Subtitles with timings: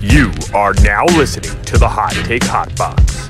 [0.00, 3.28] You are now listening to the Hot Take Hot Box.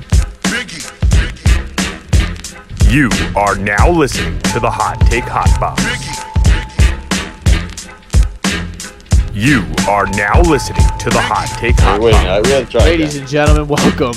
[2.88, 5.83] You are now listening to the Hot Take Hot Box.
[9.34, 12.48] You are now listening to the Hot Take Hot Wait, I Box.
[12.48, 13.22] we have to try Ladies again.
[13.22, 14.12] and gentlemen, welcome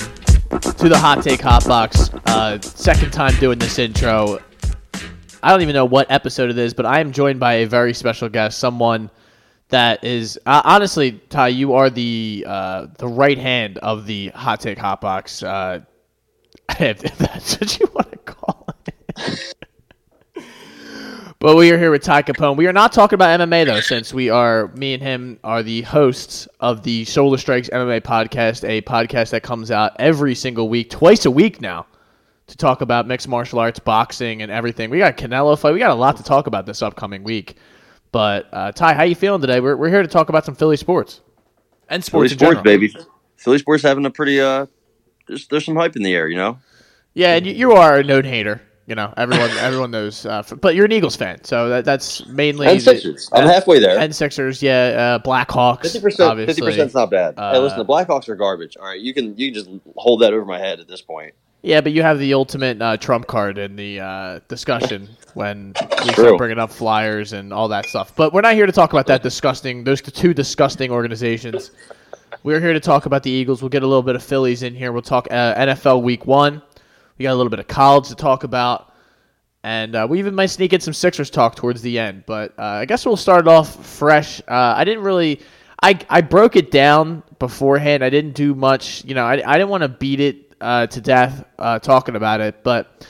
[0.61, 2.11] to the Hot Take Hot Box.
[2.27, 4.37] Uh, second time doing this intro.
[5.41, 7.95] I don't even know what episode it is, but I am joined by a very
[7.95, 9.09] special guest, someone
[9.69, 14.59] that is uh, honestly, Ty, you are the uh, the right hand of the Hot
[14.59, 15.41] Take Hot Box.
[15.43, 15.81] Uh,
[16.79, 19.55] if that's what you want to call it.
[21.41, 22.57] But we are here with Ty Capone.
[22.57, 25.83] We are not talking about MMA though, since we are me and him are the
[25.83, 30.89] hosts of the Solar Strikes MMA podcast, a podcast that comes out every single week,
[30.89, 31.85] twice a week now,
[32.47, 34.89] to talk about mixed martial arts, boxing, and everything.
[34.89, 35.71] We got Canelo fight.
[35.71, 37.55] We got a lot to talk about this upcoming week.
[38.11, 39.59] But uh, Ty, how you feeling today?
[39.59, 41.21] We're, we're here to talk about some Philly sports
[41.89, 42.63] and Philly sports in sports, general.
[42.63, 42.95] baby.
[43.37, 44.65] Philly sports having a pretty uh.
[45.27, 46.57] There's there's some hype in the air, you know.
[47.13, 48.61] Yeah, and you, you are a known hater.
[48.87, 50.25] You know, everyone everyone knows.
[50.25, 53.29] Uh, f- but you're an Eagles fan, so that, that's mainly And the- Sixers.
[53.31, 53.99] I'm halfway there.
[53.99, 56.31] and Sixers, yeah, uh, Blackhawks, Fifty percent.
[56.31, 56.53] obviously.
[56.55, 57.35] Fifty percent's not bad.
[57.37, 58.75] hey, Uh, listen, the Blackhawks are garbage.
[58.77, 61.35] All right, you can you can just hold that over my head at this point.
[61.61, 66.13] Yeah, but you have the ultimate uh, trump card in the uh, discussion when we
[66.13, 68.15] start bringing up Flyers and all that stuff.
[68.15, 71.71] But we're not here to talk about that disgusting, those two disgusting organizations.
[72.43, 73.61] We're here to talk about the Eagles.
[73.61, 74.91] We'll get a little bit of Phillies in here.
[74.91, 76.61] We'll talk uh, NFL Week One.
[77.17, 78.93] We got a little bit of college to talk about,
[79.63, 82.23] and uh, we even might sneak in some Sixers talk towards the end.
[82.25, 84.39] But uh, I guess we'll start off fresh.
[84.47, 85.41] Uh, I didn't really,
[85.83, 88.05] I I broke it down beforehand.
[88.05, 89.03] I didn't do much.
[89.03, 92.41] You know, I I didn't want to beat it uh, to death uh, talking about
[92.41, 93.05] it, but.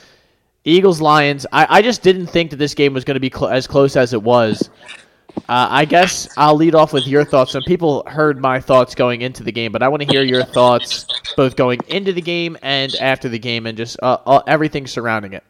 [0.64, 1.46] Eagles Lions.
[1.52, 3.96] I, I just didn't think that this game was going to be cl- as close
[3.96, 4.70] as it was.
[5.36, 7.52] Uh, I guess I'll lead off with your thoughts.
[7.52, 10.44] Some people heard my thoughts going into the game, but I want to hear your
[10.44, 15.32] thoughts both going into the game and after the game, and just uh, everything surrounding
[15.32, 15.44] it.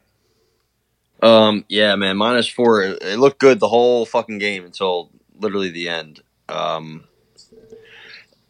[1.22, 2.82] Um, yeah, man, minus four.
[2.82, 6.20] It, it looked good the whole fucking game until literally the end.
[6.48, 7.04] Um,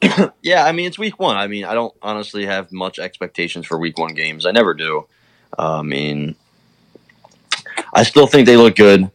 [0.43, 1.37] yeah, I mean it's week one.
[1.37, 4.47] I mean I don't honestly have much expectations for week one games.
[4.47, 5.07] I never do.
[5.59, 6.37] Uh, I mean,
[7.93, 9.11] I still think they look good.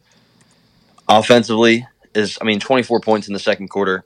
[1.08, 1.86] Offensively,
[2.16, 4.06] is I mean twenty four points in the second quarter,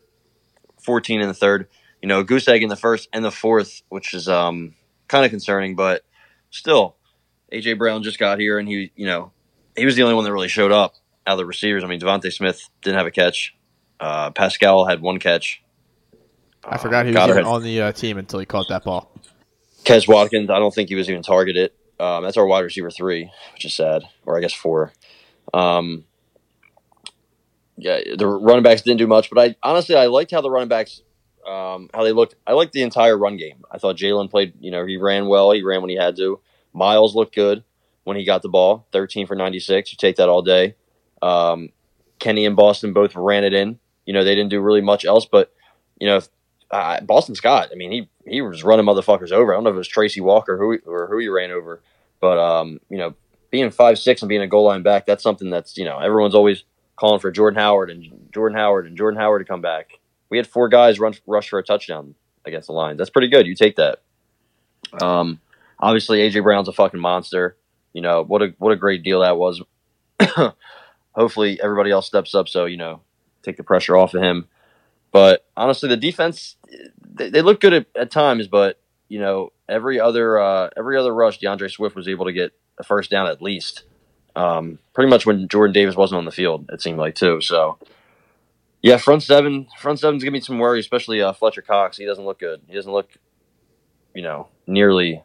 [0.81, 1.67] fourteen in the third.
[2.01, 4.75] You know, goose egg in the first and the fourth, which is um
[5.07, 6.03] kind of concerning, but
[6.49, 6.95] still,
[7.53, 9.31] AJ Brown just got here and he, you know,
[9.75, 10.95] he was the only one that really showed up
[11.25, 11.83] out of the receivers.
[11.83, 13.55] I mean, DeVonta Smith didn't have a catch.
[13.99, 15.61] Uh, Pascal had one catch.
[16.63, 19.11] I forgot he was had- on the uh, team until he caught that ball.
[19.83, 21.71] Quez Watkins, I don't think he was even targeted.
[21.99, 24.93] Um, that's our wide receiver three, which is sad, or I guess four.
[25.53, 26.05] Um,
[27.77, 30.69] yeah, the running backs didn't do much, but I honestly I liked how the running
[30.69, 31.01] backs,
[31.47, 32.35] um, how they looked.
[32.45, 33.63] I liked the entire run game.
[33.71, 34.53] I thought Jalen played.
[34.59, 35.51] You know, he ran well.
[35.51, 36.39] He ran when he had to.
[36.73, 37.63] Miles looked good
[38.03, 38.85] when he got the ball.
[38.91, 39.91] Thirteen for ninety six.
[39.91, 40.75] You take that all day.
[41.21, 41.69] Um,
[42.19, 43.79] Kenny and Boston both ran it in.
[44.05, 45.53] You know, they didn't do really much else, but
[45.99, 46.29] you know, if,
[46.71, 47.69] uh, Boston Scott.
[47.71, 49.53] I mean, he he was running motherfuckers over.
[49.53, 51.81] I don't know if it was Tracy Walker who he, or who he ran over,
[52.19, 53.15] but um, you know,
[53.51, 56.35] being five six and being a goal line back, that's something that's you know everyone's
[56.35, 56.63] always
[56.95, 59.91] calling for Jordan Howard and Jordan Howard and Jordan Howard to come back.
[60.29, 62.15] We had four guys run rush for a touchdown
[62.45, 62.97] against the Lions.
[62.97, 63.47] That's pretty good.
[63.47, 64.01] You take that.
[65.01, 65.39] Um,
[65.79, 67.57] obviously AJ Brown's a fucking monster.
[67.93, 69.61] You know what a what a great deal that was.
[71.11, 73.01] Hopefully everybody else steps up so you know
[73.41, 74.47] take the pressure off of him.
[75.11, 76.55] But honestly, the defense
[77.19, 81.13] they, they look good at, at times, but you know every other uh, every other
[81.13, 83.83] rush, D'Andre Swift was able to get a first down at least.
[84.35, 87.41] Um, pretty much when Jordan Davis wasn't on the field, it seemed like too.
[87.41, 87.77] So
[88.81, 91.97] yeah, front seven, front seven's giving me some worry, especially uh, Fletcher Cox.
[91.97, 92.61] He doesn't look good.
[92.67, 93.09] He doesn't look,
[94.13, 95.23] you know, nearly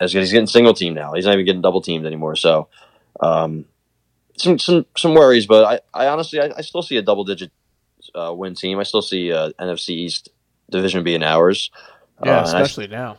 [0.00, 0.20] as good.
[0.20, 1.12] He's getting single team now.
[1.12, 2.34] He's not even getting double teamed anymore.
[2.34, 2.68] So
[3.20, 3.66] um,
[4.36, 7.52] some some some worries, but I, I honestly I, I still see a double digit
[8.14, 8.78] uh, win team.
[8.78, 10.28] I still see uh, NFC East
[10.70, 11.70] division being ours.
[12.24, 13.16] Yeah, Uh, and I- especially now.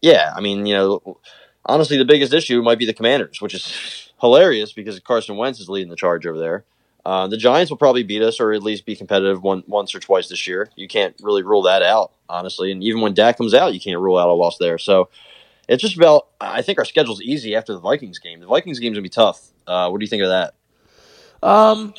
[0.00, 1.18] yeah, I mean, you know,
[1.66, 5.68] honestly, the biggest issue might be the Commanders, which is hilarious because Carson Wentz is
[5.68, 6.64] leading the charge over there.
[7.04, 10.00] Uh, the Giants will probably beat us, or at least be competitive one, once or
[10.00, 10.68] twice this year.
[10.76, 12.70] You can't really rule that out, honestly.
[12.72, 14.76] And even when Dak comes out, you can't rule out a loss there.
[14.76, 15.08] So
[15.66, 16.26] it's just about.
[16.42, 18.40] I think our schedule's easy after the Vikings game.
[18.40, 19.40] The Vikings game's gonna be tough.
[19.66, 20.54] Uh, what do you think of that?
[21.42, 21.94] Um,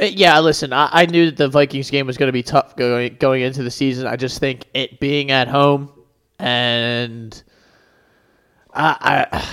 [0.00, 0.38] Uh, yeah.
[0.40, 3.42] Listen, I, I knew that the Vikings game was going to be tough going going
[3.42, 4.06] into the season.
[4.06, 5.92] I just think it being at home
[6.38, 7.42] and
[8.74, 9.48] I I,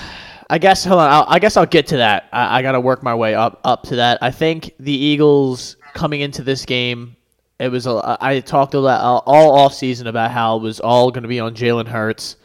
[0.49, 1.09] I guess hold on.
[1.09, 2.27] I'll, I guess I'll get to that.
[2.33, 4.19] I, I got to work my way up up to that.
[4.21, 7.15] I think the Eagles coming into this game.
[7.59, 11.11] it was a, I talked a lot, all off season about how it was all
[11.11, 12.35] going to be on Jalen Hurts,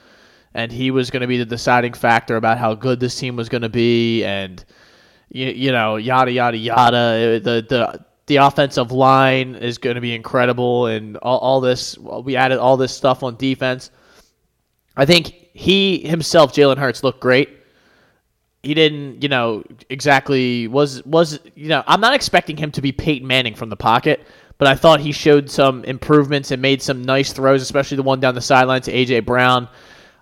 [0.54, 3.48] and he was going to be the deciding factor about how good this team was
[3.48, 4.64] going to be, and
[5.30, 6.96] you, you know yada yada yada.
[6.96, 11.96] Uh, the the the offensive line is going to be incredible, and all, all this
[11.98, 13.90] we added all this stuff on defense.
[14.96, 17.58] I think he himself, Jalen Hurts, looked great
[18.62, 22.92] he didn't, you know, exactly was was you know, I'm not expecting him to be
[22.92, 24.26] Peyton Manning from the pocket,
[24.58, 28.20] but I thought he showed some improvements and made some nice throws, especially the one
[28.20, 29.68] down the sideline to AJ Brown.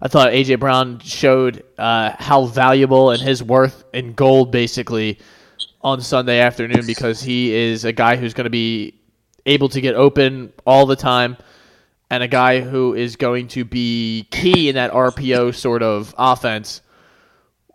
[0.00, 5.18] I thought AJ Brown showed uh, how valuable and his worth in gold basically
[5.80, 8.94] on Sunday afternoon because he is a guy who's going to be
[9.46, 11.36] able to get open all the time
[12.10, 16.82] and a guy who is going to be key in that RPO sort of offense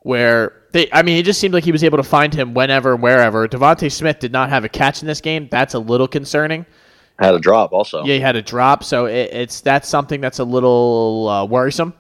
[0.03, 2.95] where they, I mean, it just seemed like he was able to find him whenever,
[2.95, 3.47] wherever.
[3.47, 5.47] DeVonta Smith did not have a catch in this game.
[5.51, 6.65] That's a little concerning.
[7.21, 8.03] Had a drop also.
[8.03, 11.94] Yeah, he had a drop, so it, it's that's something that's a little uh, worrisome.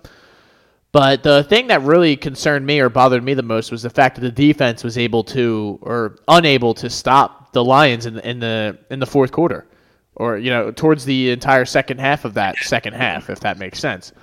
[0.91, 4.15] But the thing that really concerned me or bothered me the most was the fact
[4.15, 8.39] that the defense was able to or unable to stop the Lions in the in
[8.39, 9.67] the in the fourth quarter,
[10.15, 13.77] or you know towards the entire second half of that second half, if that makes
[13.77, 14.13] sense.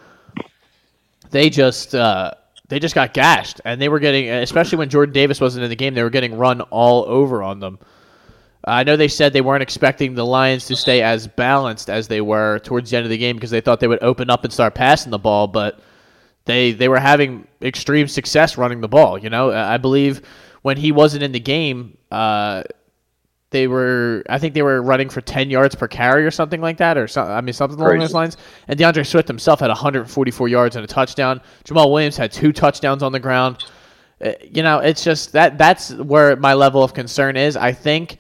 [1.31, 2.33] They just uh,
[2.67, 5.77] they just got gashed, and they were getting, especially when Jordan Davis wasn't in the
[5.77, 7.79] game, they were getting run all over on them.
[8.69, 12.21] I know they said they weren't expecting the Lions to stay as balanced as they
[12.21, 14.53] were towards the end of the game because they thought they would open up and
[14.53, 15.81] start passing the ball, but
[16.45, 19.19] they they were having extreme success running the ball.
[19.19, 20.23] You know, I believe
[20.63, 22.63] when he wasn't in the game, uh,
[23.51, 26.77] they were I think they were running for 10 yards per carry or something like
[26.79, 28.37] that or I mean something along those lines.
[28.67, 31.41] And D'Andre Swift himself had 144 yards and a touchdown.
[31.65, 33.65] Jamaal Williams had two touchdowns on the ground.
[34.21, 37.57] Uh, you know it's just that that's where my level of concern is.
[37.57, 38.19] I think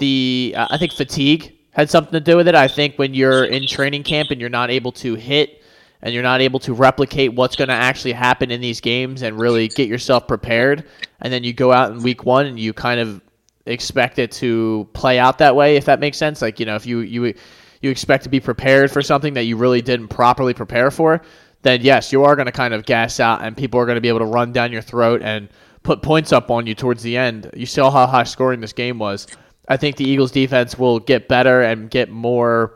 [0.00, 2.54] the uh, I think fatigue had something to do with it.
[2.54, 5.62] I think when you're in training camp and you're not able to hit
[6.02, 9.38] and you're not able to replicate what's going to actually happen in these games and
[9.38, 10.84] really get yourself prepared
[11.20, 13.20] and then you go out in week 1 and you kind of
[13.66, 16.42] expect it to play out that way if that makes sense.
[16.42, 17.34] Like you know if you you
[17.80, 21.22] you expect to be prepared for something that you really didn't properly prepare for
[21.62, 24.00] then yes you are going to kind of gas out and people are going to
[24.00, 25.48] be able to run down your throat and
[25.82, 27.50] put points up on you towards the end.
[27.54, 29.26] You saw how high scoring this game was
[29.70, 32.74] i think the eagles defense will get better and get more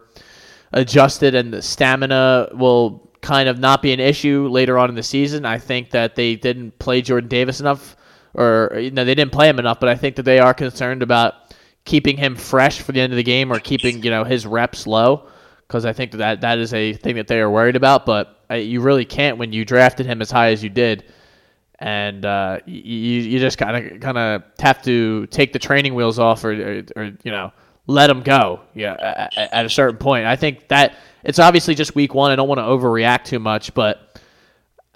[0.73, 5.02] adjusted and the stamina will kind of not be an issue later on in the
[5.02, 7.96] season i think that they didn't play jordan davis enough
[8.35, 11.02] or you know they didn't play him enough, but I think that they are concerned
[11.02, 11.35] about
[11.85, 14.87] keeping him fresh for the end of the game or keeping you know his reps
[14.87, 15.29] low
[15.67, 18.05] because I think that that is a thing that they are worried about.
[18.05, 21.05] But you really can't when you drafted him as high as you did,
[21.85, 26.19] and uh, you you just kind of kind of have to take the training wheels
[26.19, 27.53] off or, or, or you know
[27.87, 28.63] let them go.
[28.75, 32.31] Yeah, at, at a certain point, I think that it's obviously just week one.
[32.31, 34.19] I don't want to overreact too much, but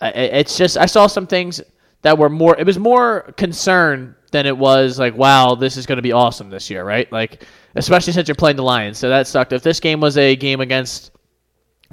[0.00, 1.60] uh, it's just I saw some things
[2.00, 2.58] that were more.
[2.58, 6.48] It was more concern than it was like, wow, this is going to be awesome
[6.48, 7.10] this year, right?
[7.12, 7.44] Like,
[7.76, 8.96] especially since you're playing the Lions.
[8.96, 9.52] So that sucked.
[9.52, 11.10] If this game was a game against,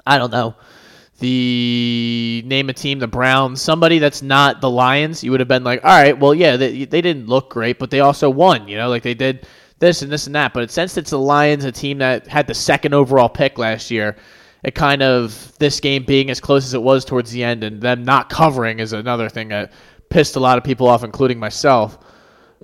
[0.08, 0.56] I don't know,
[1.20, 5.64] the name a team, the Browns, somebody that's not the Lions, you would have been
[5.64, 8.78] like, all right, well, yeah, they, they didn't look great, but they also won, you
[8.78, 9.48] know, like they did
[9.80, 10.54] this and this and that.
[10.54, 14.18] But since it's the Lions, a team that had the second overall pick last year,
[14.64, 17.82] it kind of this game being as close as it was towards the end and
[17.82, 19.72] them not covering is another thing that
[20.10, 22.00] pissed a lot of people off, including myself.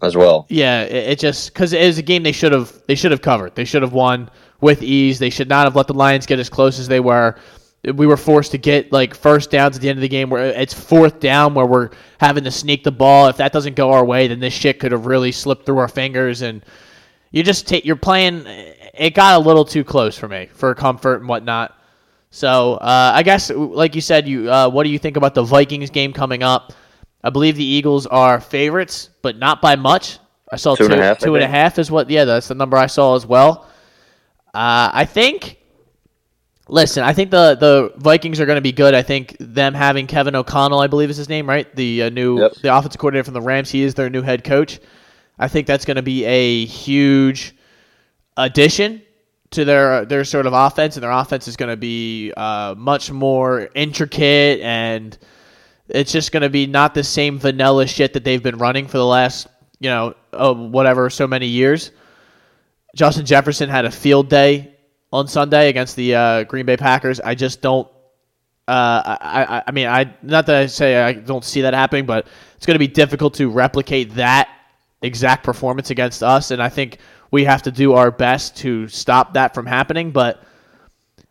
[0.02, 0.48] As well.
[0.50, 3.22] Yeah, it, it just because it is a game they should have they should have
[3.22, 3.54] covered.
[3.54, 5.20] They should have won with ease.
[5.20, 7.38] They should not have let the Lions get as close as they were.
[7.84, 10.46] We were forced to get like first downs at the end of the game where
[10.46, 13.28] it's fourth down where we're having to sneak the ball.
[13.28, 15.88] If that doesn't go our way, then this shit could have really slipped through our
[15.88, 16.44] fingers.
[16.44, 16.64] And
[17.32, 18.46] you just take you're playing.
[18.94, 21.76] It got a little too close for me for comfort and whatnot.
[22.30, 25.44] So uh, I guess, like you said, you uh, what do you think about the
[25.44, 26.74] Vikings game coming up?
[27.24, 30.20] I believe the Eagles are favorites, but not by much.
[30.52, 32.10] I saw two, two, and, a half, two and a half is what.
[32.10, 33.68] Yeah, that's the number I saw as well.
[34.54, 35.58] Uh, I think.
[36.72, 38.94] Listen, I think the the Vikings are going to be good.
[38.94, 41.74] I think them having Kevin O'Connell, I believe is his name, right?
[41.75, 42.54] The uh, new yep.
[42.54, 43.70] the offensive coordinator from the Rams.
[43.70, 44.80] He is their new head coach.
[45.38, 47.54] I think that's going to be a huge
[48.38, 49.01] addition
[49.50, 53.12] to their their sort of offense, and their offense is going to be uh, much
[53.12, 55.18] more intricate and
[55.90, 58.98] it's just going to be not the same vanilla shit that they've been running for
[58.98, 59.48] the last,
[59.82, 61.92] you know, oh, whatever, so many years.
[62.96, 64.74] Justin Jefferson had a field day
[65.12, 67.20] on Sunday against the uh, Green Bay Packers.
[67.20, 67.88] I just don't.
[68.68, 72.27] Uh, I, I mean, I not that I say I don't see that happening, but
[72.56, 74.50] it's going to be difficult to replicate that
[75.01, 76.51] exact performance against us.
[76.51, 77.00] And I think
[77.32, 80.12] we have to do our best to stop that from happening.
[80.12, 80.44] But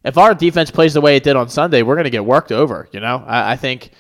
[0.05, 2.53] if our defense plays the way it did on Sunday, we're going to get worked
[2.53, 2.89] over.
[2.93, 3.93] You know, I, I think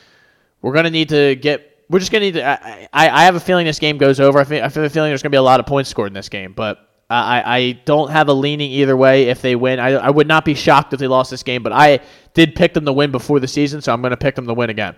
[0.61, 1.69] we're going to need to get.
[1.89, 2.45] We're just going to need to.
[2.45, 4.39] I, I, I have a feeling this game goes over.
[4.39, 6.09] I, feel, I have a feeling there's going to be a lot of points scored
[6.09, 9.81] in this game, but I, I don't have a leaning either way if they win.
[9.81, 12.01] I, I would not be shocked if they lost this game, but I
[12.35, 14.55] did pick them to win before the season, so I'm going to pick them to
[14.55, 14.95] win again.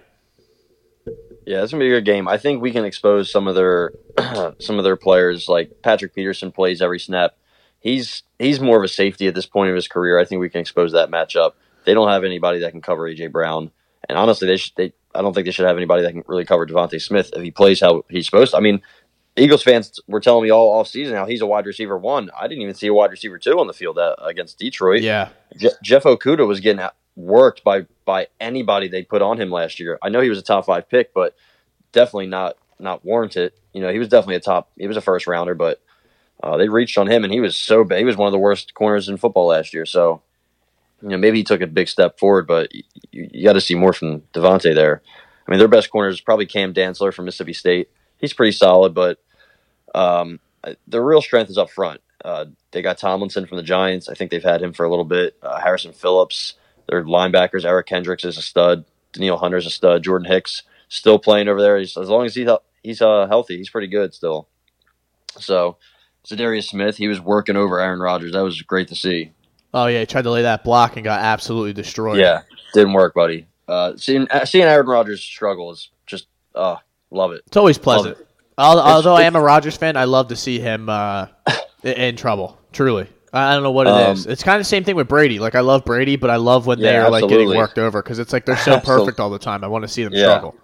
[1.47, 2.29] Yeah, it's gonna be a good game.
[2.29, 3.93] I think we can expose some of their
[4.61, 5.49] some of their players.
[5.49, 7.35] Like Patrick Peterson plays every snap.
[7.81, 10.21] He's he's more of a safety at this point of his career.
[10.21, 11.55] I think we can expose that matchup.
[11.85, 13.73] They don't have anybody that can cover AJ Brown,
[14.09, 14.73] and honestly, they should.
[14.77, 17.43] They I don't think they should have anybody that can really cover DeVonta Smith if
[17.43, 18.59] he plays how he's supposed to.
[18.59, 18.81] I mean,
[19.37, 22.31] Eagles fans were telling me all off season how he's a wide receiver one.
[22.39, 25.03] I didn't even see a wide receiver two on the field uh, against Detroit.
[25.03, 26.87] Yeah, Je- Jeff Okudah was getting
[27.17, 29.99] worked by by anybody they put on him last year.
[30.03, 31.35] I know he was a top five pick, but
[31.93, 33.53] definitely not not warranted.
[33.73, 34.71] You know, he was definitely a top.
[34.77, 35.81] He was a first rounder, but
[36.43, 37.99] uh, they reached on him, and he was so bad.
[37.99, 39.87] He was one of the worst corners in football last year.
[39.87, 40.23] So,
[41.01, 43.77] you know, maybe he took a big step forward, but you, you got to see
[43.77, 45.03] more from DeVonta there.
[45.47, 47.89] I mean, their best corner is probably Cam Dantzler from Mississippi State.
[48.23, 49.19] He's pretty solid, but
[49.95, 50.41] um,
[50.87, 52.01] their real strength is up front.
[52.25, 54.09] Uh, they got Tomlinson from the Giants.
[54.09, 55.37] I think they've had him for a little bit.
[55.43, 56.55] Uh, Harrison Phillips,
[56.89, 57.65] their linebackers.
[57.65, 58.85] Eric Kendricks is a stud.
[59.13, 60.03] Danielle Hunter's a stud.
[60.05, 61.79] Jordan Hicks still playing over there.
[61.79, 62.49] He's, as long as he's
[62.83, 64.49] he's uh, healthy, he's pretty good still.
[65.39, 65.79] So,
[66.27, 68.33] Za'Darius Smith, he was working over Aaron Rodgers.
[68.33, 69.33] That was great to see.
[69.75, 72.21] Oh yeah, he tried to lay that block and got absolutely destroyed.
[72.21, 72.43] Yeah,
[72.75, 73.47] didn't work, buddy.
[73.67, 76.77] Uh, seeing seeing Aaron Rodgers struggle is just uh,
[77.13, 77.43] love it.
[77.47, 78.19] It's always pleasant.
[78.19, 78.29] It.
[78.59, 81.29] Although I am a Rodgers fan, I love to see him uh,
[81.83, 82.59] in trouble.
[82.73, 84.27] Truly, I don't know what it um, is.
[84.27, 85.39] It's kind of the same thing with Brady.
[85.39, 88.19] Like I love Brady, but I love when yeah, they're like getting worked over because
[88.19, 89.65] it's like they're so perfect all the time.
[89.65, 90.57] I want to see them yeah, struggle.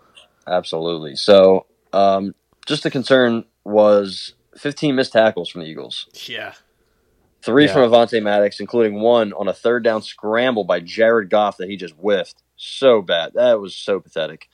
[0.47, 1.17] Absolutely.
[1.17, 2.35] So, um,
[2.67, 6.09] just the concern was 15 missed tackles from the Eagles.
[6.26, 6.55] Yeah.
[7.43, 7.73] Three yeah.
[7.73, 11.76] from Avonte Maddox, including one on a third down scramble by Jared Goff that he
[11.76, 12.43] just whiffed.
[12.57, 13.33] So bad.
[13.35, 14.49] That was so pathetic.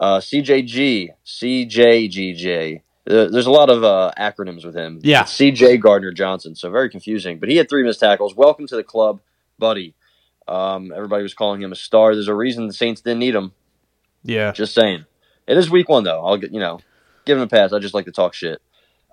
[0.00, 2.82] Uh, CJG, CJGJ.
[3.08, 5.00] Uh, there's a lot of uh, acronyms with him.
[5.02, 5.22] Yeah.
[5.22, 6.54] It's CJ Gardner Johnson.
[6.54, 7.38] So very confusing.
[7.38, 8.34] But he had three missed tackles.
[8.34, 9.20] Welcome to the club,
[9.58, 9.94] buddy.
[10.48, 12.14] Um, everybody was calling him a star.
[12.14, 13.52] There's a reason the Saints didn't need him.
[14.24, 14.52] Yeah.
[14.52, 15.04] Just saying.
[15.46, 16.24] It is week one, though.
[16.24, 16.80] I'll get, you know,
[17.24, 17.72] give him a pass.
[17.72, 18.62] I just like to talk shit.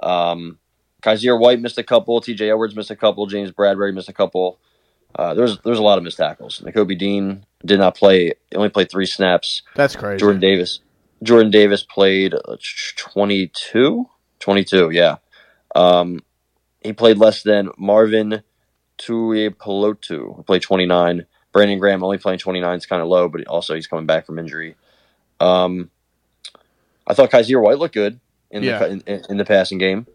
[0.02, 0.60] Um,
[1.02, 2.22] Kyzir White missed a couple.
[2.22, 3.26] TJ Edwards missed a couple.
[3.26, 4.60] James Bradberry missed a couple.
[5.16, 6.60] Uh, there's there's a lot of missed tackles.
[6.60, 8.34] Nakobe Dean did not play.
[8.50, 9.64] He only played three snaps.
[9.76, 10.20] That's crazy.
[10.20, 10.80] Jordan Davis.
[11.22, 12.56] Jordan Davis played uh,
[12.96, 14.08] 22?
[14.40, 15.18] 22, yeah.
[15.76, 16.24] Um,
[16.82, 18.42] he played less than Marvin
[18.98, 21.26] Tuipulotu, who played 29.
[21.52, 24.40] Brandon Graham only playing 29 is kind of low, but also he's coming back from
[24.40, 24.76] injury.
[25.40, 25.90] Um,
[27.08, 28.20] I thought Kyzir White looked good
[28.52, 28.80] in yeah.
[28.80, 30.06] the in, in, the passing game.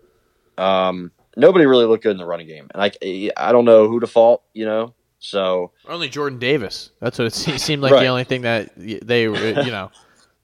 [0.57, 4.01] Um, nobody really looked good in the running game, and I I don't know who
[4.01, 4.43] to fault.
[4.53, 6.91] You know, so only Jordan Davis.
[7.01, 7.93] That's what it seemed like.
[7.93, 8.01] Right.
[8.01, 9.91] The only thing that they you know,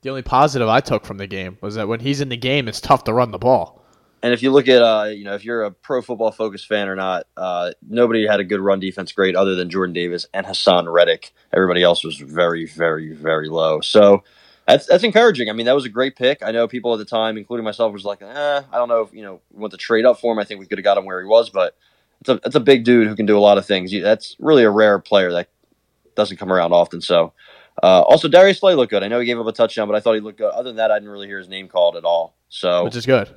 [0.01, 2.67] the only positive I took from the game was that when he's in the game,
[2.67, 3.81] it's tough to run the ball.
[4.23, 6.87] And if you look at, uh, you know, if you're a pro football focused fan
[6.87, 10.45] or not, uh, nobody had a good run defense grade other than Jordan Davis and
[10.45, 11.33] Haason Reddick.
[11.51, 13.81] Everybody else was very, very, very low.
[13.81, 14.23] So
[14.67, 15.49] that's that's encouraging.
[15.49, 16.43] I mean, that was a great pick.
[16.43, 19.13] I know people at the time, including myself, was like, eh, I don't know if
[19.13, 20.39] you know we want to trade up for him.
[20.39, 21.75] I think we could have got him where he was, but
[22.21, 23.91] it's a it's a big dude who can do a lot of things.
[23.91, 25.49] That's really a rare player that
[26.15, 27.01] doesn't come around often.
[27.01, 27.33] So.
[27.81, 29.01] Uh, also, Darius Slay looked good.
[29.01, 30.51] I know he gave up a touchdown, but I thought he looked good.
[30.51, 32.35] Other than that, I didn't really hear his name called at all.
[32.49, 33.29] So, which is good.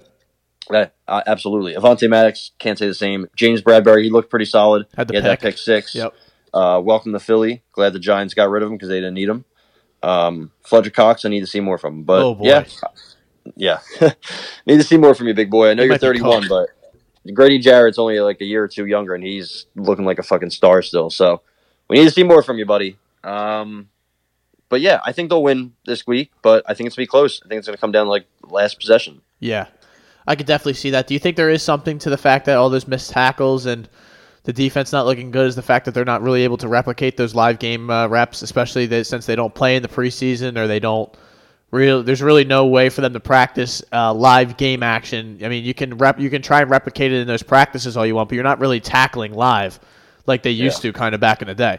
[1.07, 1.75] Uh, absolutely.
[1.75, 3.29] Avonte Maddox can't say the same.
[3.37, 4.87] James Bradberry, he looked pretty solid.
[4.97, 5.41] Had, the he had pick.
[5.41, 5.95] that pick six.
[5.95, 6.15] Yep.
[6.53, 7.63] Uh, welcome to Philly.
[7.73, 9.45] Glad the Giants got rid of him because they didn't need him.
[10.05, 12.03] Um, Fletcher Cox, I need to see more from him.
[12.05, 12.65] But oh yeah,
[13.57, 13.79] yeah,
[14.67, 15.71] need to see more from you, big boy.
[15.71, 16.69] I know you're 31, but
[17.33, 20.51] Grady Jarrett's only like a year or two younger, and he's looking like a fucking
[20.51, 21.09] star still.
[21.09, 21.41] So
[21.89, 22.99] we need to see more from you, buddy.
[23.23, 23.89] Um,
[24.69, 27.41] but yeah, I think they'll win this week, but I think it's gonna be close.
[27.45, 29.23] I think it's gonna come down to like last possession.
[29.41, 29.69] Yeah,
[30.27, 31.07] I could definitely see that.
[31.07, 33.89] Do you think there is something to the fact that all those missed tackles and
[34.45, 37.17] the defense not looking good is the fact that they're not really able to replicate
[37.17, 40.67] those live game uh, reps, especially that since they don't play in the preseason or
[40.67, 41.15] they don't
[41.71, 42.03] real.
[42.03, 45.41] There's really no way for them to practice uh, live game action.
[45.43, 48.07] I mean, you can rep, you can try and replicate it in those practices all
[48.07, 49.81] you want, but you're not really tackling live
[50.27, 50.93] like they used Yeah.
[50.93, 51.79] to kind of back in the day.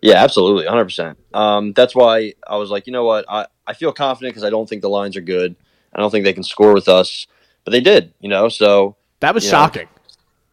[0.00, 1.18] Yeah, absolutely, hundred percent.
[1.32, 4.50] Um, that's why I was like, you know what, I, I feel confident because I
[4.50, 5.56] don't think the lines are good.
[5.94, 7.26] I don't think they can score with us,
[7.64, 8.48] but they did, you know.
[8.48, 9.88] So That was shocking.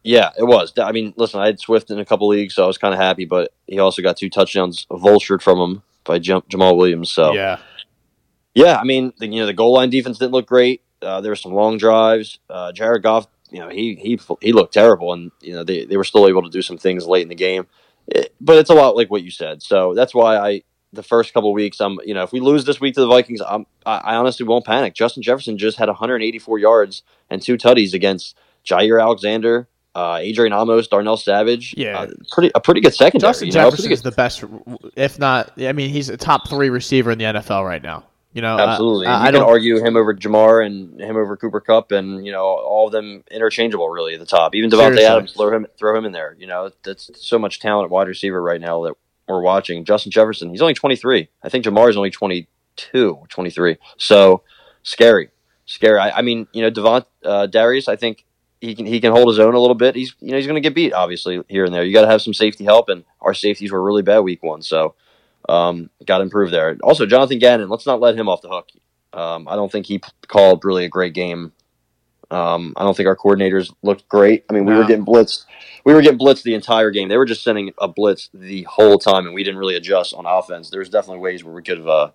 [0.04, 0.72] Yeah, it was.
[0.78, 3.00] I mean, listen, I had Swift in a couple leagues, so I was kind of
[3.00, 3.24] happy.
[3.24, 7.10] But he also got two touchdowns vultured from him by Jam- Jamaal Williams.
[7.10, 7.58] So Yeah.
[8.54, 10.82] yeah, I mean, the, you know, the goal line defense didn't look great.
[11.00, 12.38] Uh, there were some long drives.
[12.50, 15.96] Uh, Jared Goff you know he he he looked terrible, and you know they, they
[15.96, 17.66] were still able to do some things late in the game.
[18.08, 20.62] It, but it's a lot like what you said, so that's why I
[20.94, 23.42] the first couple weeks I'm you know if we lose this week to the Vikings,
[23.46, 24.94] I'm I, I honestly won't panic.
[24.94, 30.88] Justin Jefferson just had 184 yards and two tutties against Jaire Alexander, uh, Adrian Amos,
[30.88, 31.74] Darnell Savage.
[31.76, 32.00] Yeah.
[32.00, 33.30] uh, pretty a pretty good secondary.
[33.30, 34.44] Justin you know, Jefferson pretty is the best,
[34.96, 35.52] if not.
[35.60, 38.04] I mean, he's a top three receiver in the NFL right now.
[38.32, 39.06] You know, Absolutely.
[39.06, 39.48] I, you I can don't.
[39.50, 43.22] argue him over Ja'Marr and him over Cooper Kupp and, you know, all of them
[43.30, 44.54] interchangeable really at the top.
[44.54, 45.04] Even Davante Seriously.
[45.04, 46.34] Adams, throw him throw him in there.
[46.38, 48.94] You know, that's so much talent wide receiver right now that
[49.28, 49.84] we're watching.
[49.84, 51.28] Justin Jefferson, he's only 23.
[51.42, 53.76] I think Ja'Marr is only 22, 23.
[53.98, 54.42] So
[54.82, 55.28] scary.
[55.66, 55.98] Scary.
[55.98, 58.24] I, I mean, you know, Devont uh, Darius, I think
[58.62, 59.96] he can he can hold his own a little bit.
[59.96, 61.84] He's you know, he's gonna get beat obviously here and there.
[61.84, 64.94] You gotta have some safety help and our safeties were really bad week one, so
[65.48, 66.76] um, got to improve there.
[66.82, 68.68] Also, Jonathan Gannon, let's not let him off the hook.
[69.12, 71.52] Um, I don't think he called really a great game.
[72.30, 74.44] Um, I don't think our coordinators looked great.
[74.48, 75.44] I mean, we were getting blitzed.
[75.84, 77.08] We were getting blitzed the entire game.
[77.08, 80.24] They were just sending a blitz the whole time, and we didn't really adjust on
[80.24, 80.70] offense.
[80.70, 82.10] There's definitely ways where we could have uh,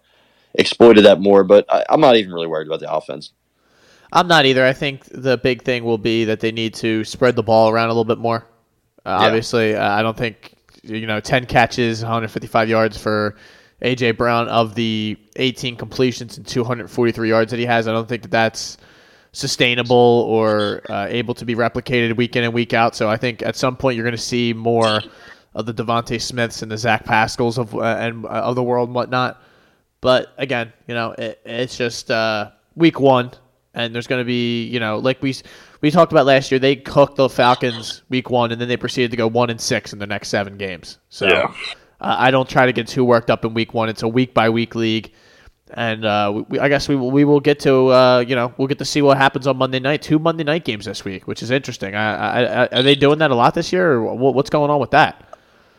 [0.56, 3.34] exploited that more, but I, I'm not even really worried about the offense.
[4.12, 4.66] I'm not either.
[4.66, 7.88] I think the big thing will be that they need to spread the ball around
[7.88, 8.46] a little bit more.
[9.06, 9.28] Uh, Yeah.
[9.28, 13.36] Obviously, uh, I don't think you know 10 catches, 155 yards for
[13.82, 17.88] AJ Brown of the 18 completions and 243 yards that he has.
[17.88, 18.78] I don't think that that's
[19.34, 22.96] sustainable or uh, able to be replicated week in and week out.
[22.96, 25.02] So I think at some point you're going to see more
[25.54, 28.90] of the DeVonta Smiths and the Zach Pascals of uh, and uh, of the world
[28.90, 29.42] and whatnot.
[30.02, 33.32] But again, you know, it, it's just uh, week one,
[33.78, 35.36] and there's going to be, you know, like we
[35.82, 39.12] we talked about last year, they cooked the Falcons week one, and then they proceeded
[39.12, 40.98] to go one and six in the next seven games.
[41.10, 41.54] So Yeah.
[42.02, 43.88] uh, I don't try to get too worked up in week one.
[43.88, 45.12] It's a week by week league,
[45.74, 48.54] and uh, we- we, I guess we will, we will get to uh, you know
[48.58, 50.02] we'll get to see what happens on Monday night.
[50.02, 51.94] Two Monday night games this week, which is interesting.
[51.94, 54.80] I, I, I, are they doing that a lot this year, or what's going on
[54.80, 55.27] with that?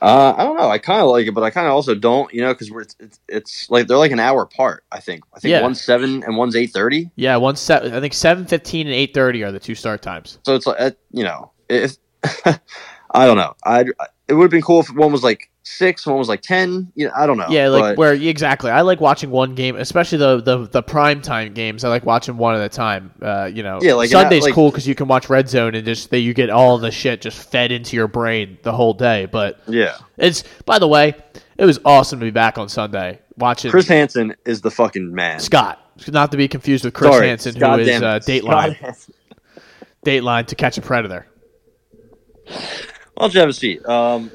[0.01, 0.69] Uh, I don't know.
[0.69, 2.33] I kind of like it, but I kind of also don't.
[2.33, 4.85] You know, because it's, it's it's like they're like an hour apart.
[4.93, 5.25] I think.
[5.35, 5.63] I think Yeah.
[5.63, 7.11] one's seven and one's eight thirty.
[7.17, 7.85] Yeah, one set.
[7.85, 10.39] I think seven fifteen and eight thirty are the two start times.
[10.45, 11.97] So it's like uh, you know, if
[12.45, 13.87] I don't know, I
[14.29, 16.91] it would have been cool if one was like six, one was like ten.
[16.95, 17.47] You know, I don't know.
[17.49, 18.71] Yeah, like but- where exactly.
[18.71, 21.85] I like watching one game, especially the the the prime time games.
[21.85, 23.13] I like watching one at a time.
[23.21, 25.85] Uh, you know, Yeah, like, Sunday's like- cool because you can watch Red Zone and
[25.85, 29.27] just that you get all the shit just fed into your brain the whole day.
[29.27, 31.15] But yeah, it's by the way,
[31.57, 35.41] it was awesome to be back on Sunday watching Chris Hansen is the fucking man.
[35.41, 35.85] Scott.
[36.07, 39.09] Not to be confused with Chris Sorry, Hansen, God who is uh, Dateline.
[40.07, 41.27] Dateline to catch a predator.
[43.17, 43.85] Well, have a seat?
[43.85, 44.31] Um,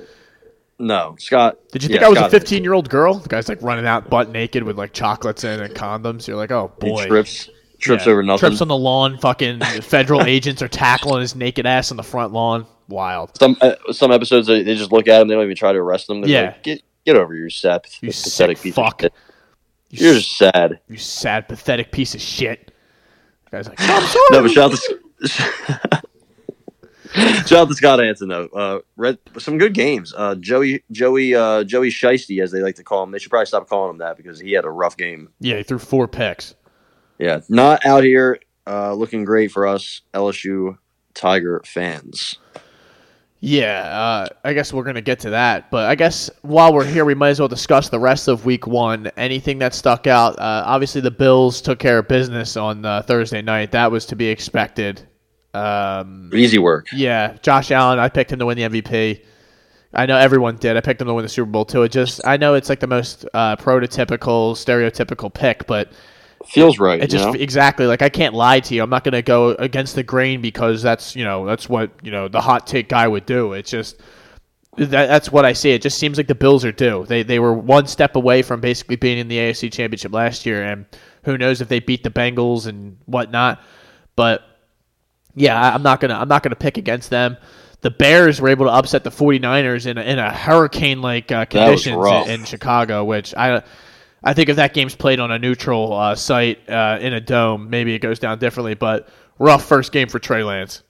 [0.80, 1.58] no, Scott.
[1.72, 3.16] Did you think yeah, I was Scott a 15 year old girl?
[3.16, 6.28] The guy's like running out butt naked with like chocolates in and condoms.
[6.28, 7.06] You're like, oh He boy.
[7.08, 8.40] trips, trips Yeah, over nothing.
[8.50, 9.18] Trips on the lawn.
[9.18, 12.66] Fucking federal agents are tackling his naked ass on the front lawn.
[12.90, 13.32] Wild.
[13.40, 15.28] some uh, some episodes they, they just look at him.
[15.30, 16.22] They don't even try to arrest them.
[16.22, 16.42] They're Yeah.
[16.48, 19.04] like, get get over your sad, You pathetic sick piece fuck.
[19.04, 19.14] of shit.
[19.90, 20.80] You, You're just sad.
[20.90, 22.72] you sad, pathetic piece of shit.
[23.46, 26.02] The guy's like, No, but shout out to
[27.14, 28.48] shout out to Scott Hanson though.
[28.48, 30.14] Uh, read some good games.
[30.16, 33.12] Uh, Joey Joey uh, Joey Shiesty, as they like to call him.
[33.12, 35.30] They should probably stop calling him that because he had a rough game.
[35.40, 36.56] yeah, he threw four picks.
[37.20, 40.78] Yeah, not out here uh, looking great for us LSU
[41.14, 42.38] Tiger fans.
[43.46, 45.70] Yeah, uh, I guess we're going to get to that.
[45.70, 48.66] But I guess while we're here, we might as well discuss the rest of week
[48.68, 49.12] one.
[49.18, 50.40] Anything that stuck out?
[50.40, 53.72] Uh, obviously, the Bills took care of business on uh, Thursday night.
[53.72, 55.06] That was to be expected.
[55.54, 56.88] Um, Easy work.
[56.94, 59.24] yeah, Josh Allen, I picked him to win the MVP.
[59.94, 60.76] I know everyone did.
[60.76, 61.84] I picked him to win the Super Bowl too.
[61.84, 65.92] It just, I know it's like the most uh, prototypical, stereotypical pick, but
[66.48, 67.00] Feels right.
[67.00, 67.34] it you just know?
[67.34, 68.84] exactly like I can't lie to you.
[68.84, 72.12] I'm not going to go against the grain because that's you know that's what you
[72.12, 73.54] know the hot take guy would do.
[73.54, 74.02] It's just
[74.78, 75.72] that, that's what I see.
[75.72, 77.06] It just seems like the Bills are due.
[77.08, 80.64] They they were one step away from basically being in the AFC Championship last year,
[80.64, 80.86] and
[81.24, 83.62] who knows if they beat the Bengals and whatnot.
[84.16, 84.42] But
[85.36, 87.38] yeah, I'm not gonna I'm not gonna pick against them.
[87.82, 91.44] The Bears were able to upset the 49ers in a, in a hurricane like uh,
[91.46, 93.64] conditions in, in Chicago, which I
[94.24, 97.70] I think if that game's played on a neutral uh, site uh, in a dome,
[97.70, 98.74] maybe it goes down differently.
[98.74, 100.84] But rough first game for Trey Lance.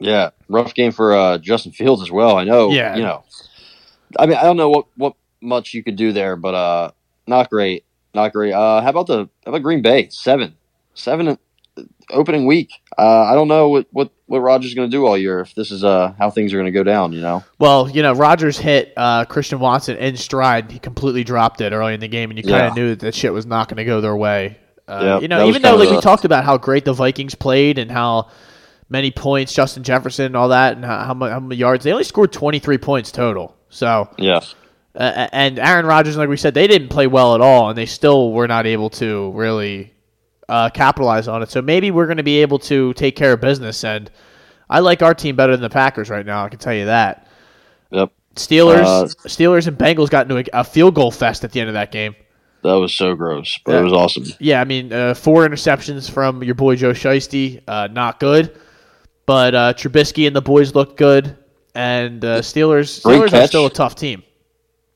[0.00, 2.36] Yeah, rough game for uh, Justin Fields as well.
[2.36, 2.70] I know.
[2.70, 2.96] Yeah.
[2.96, 3.24] you know.
[4.18, 6.90] I mean, I don't know what what much you could do there, but uh,
[7.26, 8.52] not great, not great.
[8.52, 10.56] Uh, how about the how about Green Bay seven
[10.94, 11.38] seven
[12.10, 12.70] opening week?
[12.98, 15.70] Uh, I don't know what what what Rodgers going to do all year if this
[15.70, 17.12] is uh how things are going to go down.
[17.12, 17.44] You know.
[17.58, 20.72] Well, you know, Rodgers hit uh, Christian Watson in stride.
[20.72, 22.82] He completely dropped it early in the game, and you kind of Yeah.
[22.82, 24.58] knew that, that shit was not going to go their way.
[24.88, 27.34] Uh, Yep, you know, even though like of we talked about how great the Vikings
[27.34, 28.28] played and how
[28.88, 31.84] many points, Justin Jefferson, and all that, and how, how, many, how many yards.
[31.84, 33.54] They only scored 23 points total.
[33.68, 34.08] So,
[34.94, 37.86] uh, and Aaron Rodgers, like we said, they didn't play well at all, and they
[37.86, 39.92] still were not able to really
[40.48, 41.50] uh, capitalize on it.
[41.50, 43.84] So maybe we're going to be able to take care of business.
[43.84, 44.10] And
[44.70, 46.44] I like our team better than the Packers right now.
[46.44, 47.26] I can tell you that.
[47.90, 48.12] Yep.
[48.34, 51.68] Steelers, Uh, Steelers, and Bengals got into a, a field goal fest at the end
[51.68, 52.14] of that game.
[52.62, 53.80] That was so gross, but Yeah.
[53.80, 54.24] it was awesome.
[54.40, 58.56] Yeah, I mean, uh, four interceptions from your boy Joe Shiesty, uh, not good.
[59.26, 61.36] But uh, Trubisky and the boys looked good,
[61.74, 64.22] and uh, Steelers, Steelers are still a tough team.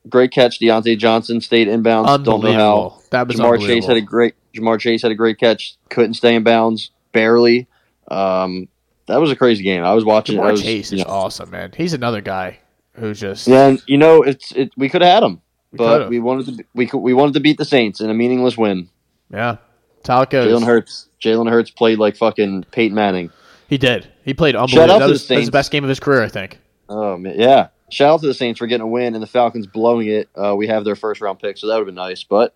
[0.09, 2.23] Great catch, Diontae Johnson stayed inbounds.
[2.23, 2.99] Don't know how.
[3.11, 4.33] That was Ja'Marr Chase had a great.
[4.55, 5.75] Ja'Marr Chase had a great catch.
[5.89, 7.67] Couldn't stay in bounds, barely.
[8.09, 8.67] Um,
[9.07, 9.83] that was a crazy game.
[9.83, 10.37] I was watching.
[10.37, 11.71] Ja'Marr was, Chase is know, awesome, man.
[11.75, 12.59] He's another guy
[12.93, 14.71] who just And you know, it's it.
[14.77, 16.09] We could have had him, but could've.
[16.09, 16.65] we wanted to.
[16.73, 18.89] We could, we wanted to beat the Saints in a meaningless win.
[19.31, 19.57] yeah.
[19.97, 20.47] That's how it goes.
[20.61, 21.07] Jalen Hurts.
[21.21, 23.29] Jalen Hurts played like fucking Peyton Manning.
[23.69, 24.09] He did.
[24.25, 24.87] He played Shout out unbelievable.
[24.87, 25.45] to That the was, that was Saints.
[25.47, 26.59] the best game of his career, I think.
[26.89, 27.69] Oh man, yeah.
[27.89, 30.27] Shout out to the Saints for getting a win and the Falcons blowing it.
[30.35, 32.23] Uh, we have their first round pick, so that would have been nice.
[32.25, 32.53] But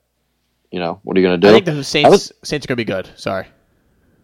[0.71, 1.47] you know, what are you gonna do?
[1.49, 3.09] I think the Saints was- Saints are gonna be good.
[3.15, 3.47] Sorry.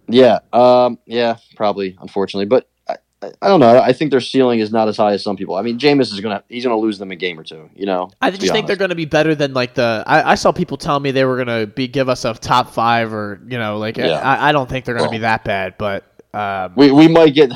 [0.07, 2.97] Yeah, um, yeah, probably, unfortunately, but I,
[3.41, 3.79] I, don't know.
[3.79, 5.55] I think their ceiling is not as high as some people.
[5.55, 7.69] I mean, Jameis is gonna he's gonna lose them a game or two.
[7.73, 10.03] You know, I just think they're going to be better than like the.
[10.05, 12.71] I, I saw people tell me they were going to be give us a top
[12.71, 14.19] five or you know like Yeah.
[14.19, 15.19] I, I don't think they're going to Well.
[15.19, 16.03] be that bad, but
[16.33, 17.53] um, we we might get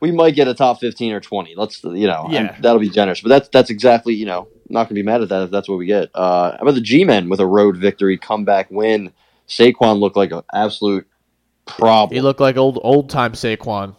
[0.00, 1.54] we might get a top fifteen or twenty.
[1.56, 2.56] Let's you know, Yeah.
[2.60, 3.20] that'll be generous.
[3.20, 5.78] But that's that's exactly you know not gonna be mad at that if that's what
[5.78, 6.10] we get.
[6.14, 9.12] Uh, how about the G men with a road victory, comeback win?
[9.48, 11.06] Saquon looked like an absolute
[11.66, 12.14] problem.
[12.14, 13.96] he looked like old old time Saquon.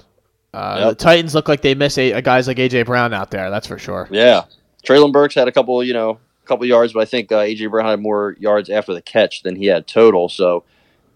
[0.53, 0.89] Uh, Yep.
[0.89, 3.49] The Titans look like they miss a, a guys like AJ Brown out there.
[3.51, 4.08] That's for sure.
[4.12, 4.45] Yeah,
[4.84, 7.69] Treylon Burks had a couple, you know, a couple yards, but I think uh, AJ
[7.69, 10.27] Brown had more yards after the catch than he had total.
[10.29, 10.63] So,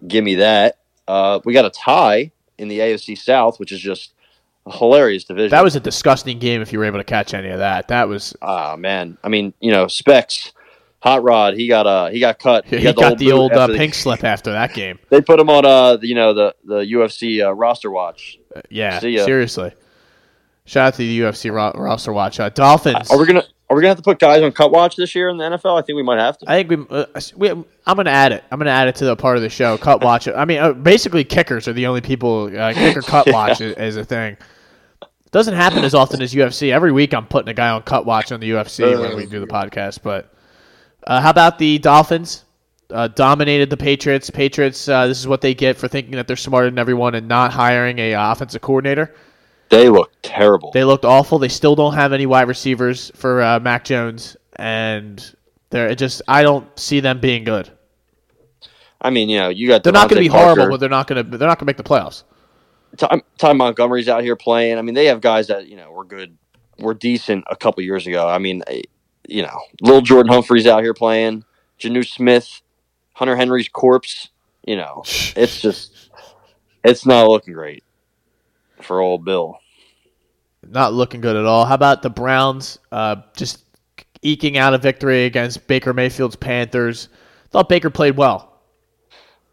[0.08, 0.78] give me that.
[1.08, 4.14] Uh, we got a tie in the AFC South, which is just
[4.66, 5.50] a hilarious division.
[5.52, 6.62] That was a disgusting game.
[6.62, 9.18] If you were able to catch any of that, that was ah man.
[9.24, 10.54] I mean, you know, Specs,
[11.00, 12.66] Hot Rod, he got uh he got cut.
[12.66, 15.00] he, got got the old uh, after the- pink slip after that game.
[15.10, 18.40] They put him on uh you know the the UFC uh, roster watch.
[18.56, 19.74] Uh, yeah, seriously.
[20.66, 22.40] Shout out to the UFC ro- roster watch.
[22.40, 23.12] Uh, Dolphins.
[23.12, 25.30] Are we gonna are we gonna have to put guys on cut watch this year
[25.30, 25.80] in the NFL?
[25.80, 26.52] I think we might have to.
[26.52, 27.50] I think we, uh, we.
[27.50, 28.44] I'm gonna add it.
[28.52, 29.78] I'm gonna add it to the part of the show.
[29.78, 30.28] Cut watch.
[30.28, 32.46] I mean, uh, basically, kickers are the only people.
[32.56, 33.34] Uh, kicker cut Yeah.
[33.34, 34.38] watch is, is a thing.
[35.32, 36.72] Doesn't happen as often as UFC.
[36.72, 39.40] Every week, I'm putting a guy on cut watch on the UFC when we do
[39.40, 40.00] the podcast.
[40.04, 40.32] But
[41.08, 42.44] uh, how about the Dolphins?
[42.92, 44.30] Uh, dominated the Patriots.
[44.30, 44.88] Patriots.
[44.88, 47.52] Uh, this is what they get for thinking that they're smarter than everyone and not
[47.52, 49.16] hiring a offensive coordinator.
[49.74, 50.72] They look terrible.
[50.72, 51.40] They looked awful.
[51.40, 55.36] They still don't have any wide receivers for uh, Mac Jones, and
[55.72, 56.22] they're it just.
[56.28, 57.72] I don't see them being good.
[59.02, 61.08] I mean, you know, you got They're not going to be horrible, but they're not
[61.08, 61.38] going to.
[61.38, 62.24] They're not going to make the playoffs.
[62.98, 64.78] Ty, Ty Montgomery's out here playing.
[64.78, 66.38] I mean, they have guys that you know were good,
[66.78, 68.28] were decent a couple years ago.
[68.28, 68.84] I mean, eh,
[69.28, 71.46] you know, little Jordan Humphreys out here playing.
[71.80, 72.62] Jonnu Smith,
[73.14, 74.30] Hunter Henry's corpse.
[74.66, 75.04] You know,
[75.36, 76.12] it's just,
[76.84, 77.84] it's not looking great
[78.82, 79.58] for old Bill.
[80.70, 81.66] Not looking good at all.
[81.66, 82.80] How about the Browns?
[82.92, 83.64] Uh, just
[84.22, 87.10] eking out a victory against Baker Mayfield's Panthers.
[87.50, 88.62] Thought Baker played well.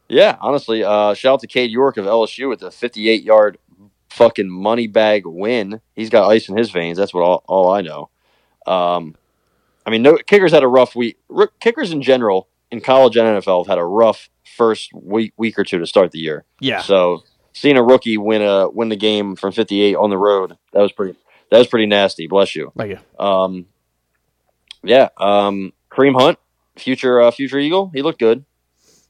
[0.08, 3.58] Yeah, honestly, uh, shout out to Cade York of LSU with a 58 yard
[4.08, 5.80] fucking money bag win.
[5.94, 6.98] He's got ice in his veins.
[6.98, 8.10] That's what all, all I know.
[8.66, 9.14] Um,
[9.86, 11.18] I mean, no kickers had a rough week.
[11.34, 15.58] R- kickers in general in college and NFL have had a rough first week week
[15.58, 16.44] or two to start the year.
[16.60, 20.56] Yeah, So seeing a rookie win a win the game from 58 on the road
[20.72, 21.18] that was pretty
[21.50, 22.26] that was pretty nasty.
[22.26, 22.70] Bless you.
[22.74, 23.24] like you.
[23.24, 23.66] Um,
[24.82, 26.38] yeah, um, Kareem Hunt,
[26.76, 27.90] future uh, future Eagle.
[27.94, 28.44] He looked good.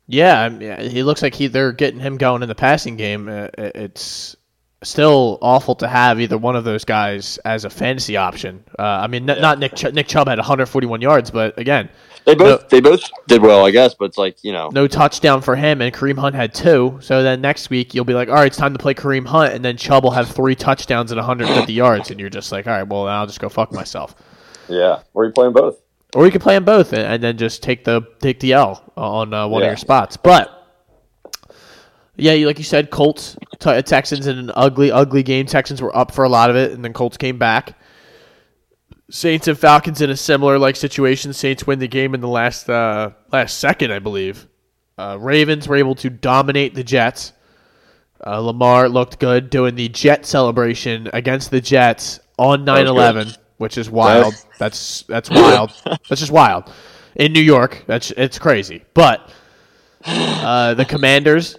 [0.06, 3.28] Yeah, I mean, he looks like he they're getting him going in the passing game.
[3.28, 4.34] Uh, it's
[4.82, 8.64] still awful to have either one of those guys as a fantasy option.
[8.78, 11.88] Uh, I mean, n- not Nick Ch- Nick Chubb had 141 yards, but again,
[12.24, 13.94] They both they both did well, I guess.
[13.94, 16.98] But it's like you know, no touchdown for him, and Kareem Hunt had two.
[17.02, 19.54] So then next week you'll be like, all right, it's time to play Kareem Hunt,
[19.54, 22.72] and then Chubb will have three touchdowns and 150 yards, and you're just like, all
[22.72, 24.14] right, well, I'll just go fuck myself.
[24.68, 25.00] yeah.
[25.14, 25.80] Or you play them both?
[26.14, 28.82] Or you could play them both and, and then just take the take the L
[28.96, 30.16] on uh, one of your spots.
[30.16, 30.56] But
[32.16, 35.46] yeah, like you said, Colts Texans in an ugly, ugly game.
[35.46, 37.78] Texans were up for a lot of it, and then Colts came back.
[39.10, 41.32] Saints and Falcons in a similar like situation.
[41.32, 44.46] Saints win the game in the last uh, last second, I believe.
[44.96, 47.32] Uh, Ravens were able to dominate the Jets.
[48.24, 53.90] Uh, Lamar looked good doing the Jet celebration against the Jets on 9/11, which is
[53.90, 54.34] wild.
[54.58, 55.72] That's that's wild.
[55.84, 56.72] that's just wild.
[57.16, 58.84] In New York, that's it's crazy.
[58.94, 59.30] But
[60.04, 61.56] uh, the Commanders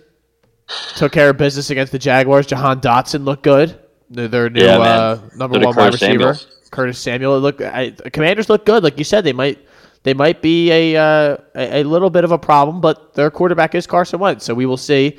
[0.96, 2.46] took care of business against the Jaguars.
[2.46, 3.78] Jahan Dotson looked good.
[4.12, 6.56] Their, their new Yeah, uh, number So did one wide receiver, Samuel.
[6.70, 7.40] Curtis Samuel.
[7.40, 8.84] Look, I, the Commanders look good.
[8.84, 9.60] Like you said, they might
[10.04, 13.74] they might be a, uh, a a little bit of a problem, but their quarterback
[13.76, 15.18] is Carson Wentz, so we will see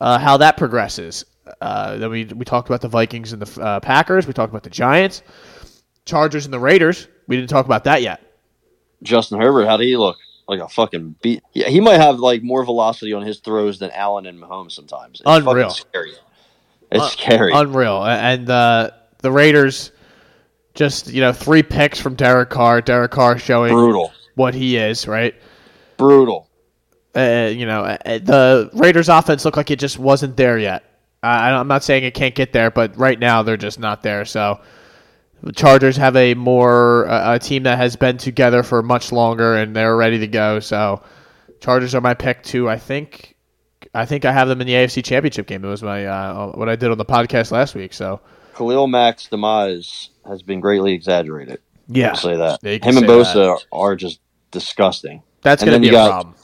[0.00, 1.24] uh, how that progresses.
[1.60, 4.26] Uh, then we we talked about the Vikings and the uh, Packers.
[4.26, 5.22] We talked about the Giants,
[6.04, 7.08] Chargers, and the Raiders.
[7.26, 8.20] We didn't talk about that yet.
[9.02, 10.16] Justin Herbert, how did he look?
[10.46, 11.42] Like a fucking beat.
[11.54, 15.20] Yeah, he might have like more velocity on his throws than Allen and Mahomes sometimes.
[15.20, 15.70] It's Unreal.
[15.70, 16.12] fucking scary.
[16.90, 17.52] It's Un- scary.
[17.54, 18.04] Unreal.
[18.04, 19.92] And uh, the Raiders,
[20.74, 22.80] just you know, three picks from Derek Carr.
[22.80, 24.12] Derek Carr showing Brutal.
[24.34, 25.34] what he is, right?
[25.96, 26.48] Brutal.
[27.16, 30.82] Uh, you know, uh, the Raiders' offense looked like it just wasn't there yet.
[31.22, 34.24] I, I'm not saying it can't get there, but right now they're just not there.
[34.24, 34.60] So
[35.42, 39.54] the Chargers have a more uh, a team that has been together for much longer,
[39.56, 40.60] and they're ready to go.
[40.60, 41.02] So
[41.60, 42.68] Chargers are my pick too.
[42.68, 43.33] I think
[43.94, 45.64] I think I have them in the AFC Championship game.
[45.64, 47.92] It was my uh, what I did on the podcast last week.
[47.92, 48.20] So
[48.56, 51.60] Khalil Mack's demise has been greatly exaggerated.
[51.88, 52.62] yeah, I'll say that.
[52.62, 55.22] Him and Bosa are just disgusting.
[55.42, 56.34] that's and to be a got- problem.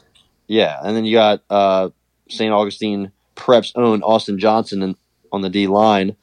[0.47, 1.91] Yeah, and then you got uh,
[2.29, 2.53] St.
[2.53, 4.97] Augustine Prep's own Austin Johnson in,
[5.31, 6.17] on the D line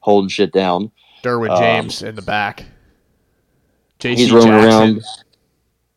[0.00, 0.90] holding shit down.
[1.22, 2.64] Derwin um, James in the back.
[3.98, 4.22] J.C.
[4.22, 4.70] He's roaming Jackson.
[4.72, 5.02] around.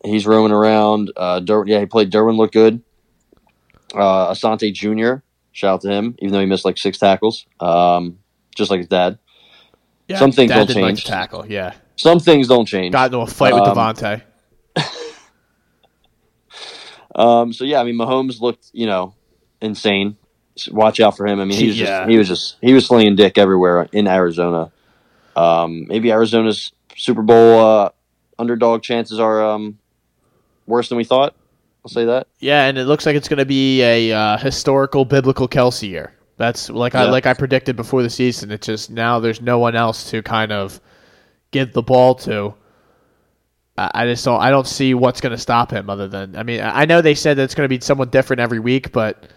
[0.06, 1.12] He's roaming around.
[1.16, 2.12] Uh, Der- yeah, he played.
[2.12, 2.82] Derwin looked good.
[3.94, 5.22] Uh, Asante Jr.
[5.52, 8.20] Shout out to him, even though he missed like six tackles, um,
[8.56, 9.18] just like his dad.
[10.08, 11.06] Yeah, Some things Dad don't like change.
[11.06, 11.46] tackle.
[11.48, 12.94] Yeah, Some things don't change.
[12.94, 14.22] got into a fight with Um, Devontae.
[17.16, 19.16] Um, so yeah, I mean, Mahomes looked, you know,
[19.60, 20.18] insane.
[20.70, 21.40] Watch out for him.
[21.40, 21.86] I mean, he was Yeah.
[22.02, 24.72] just he was just he was slinging dick everywhere in Arizona.
[25.36, 27.90] Um, maybe Arizona's Super Bowl uh,
[28.40, 29.78] underdog chances are um,
[30.68, 31.36] worse than we thought.
[31.88, 32.28] I'll say that.
[32.40, 36.12] Yeah, and it looks like it's going to be a uh, historical biblical Kelce year.
[36.36, 38.52] That's like I like I predicted before the season.
[38.52, 40.82] It's just now there's no one else to kind of
[41.52, 42.54] give the ball to.
[43.78, 44.42] I I just don't.
[44.42, 45.90] I don't see what's going to stop him.
[45.90, 48.42] Other than, I mean, I know they said that it's going to be someone different
[48.42, 49.30] every week, but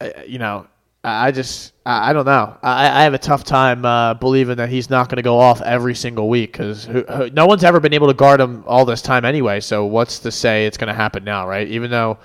[0.00, 0.66] uh, you know,
[1.02, 2.58] I just, I don't know.
[2.62, 5.62] I, I have a tough time uh, believing that he's not going to go off
[5.62, 6.88] every single week because
[7.32, 9.60] no one's ever been able to guard him all this time anyway.
[9.60, 11.66] So what's to say it's going to happen now, right?
[11.68, 12.18] Even though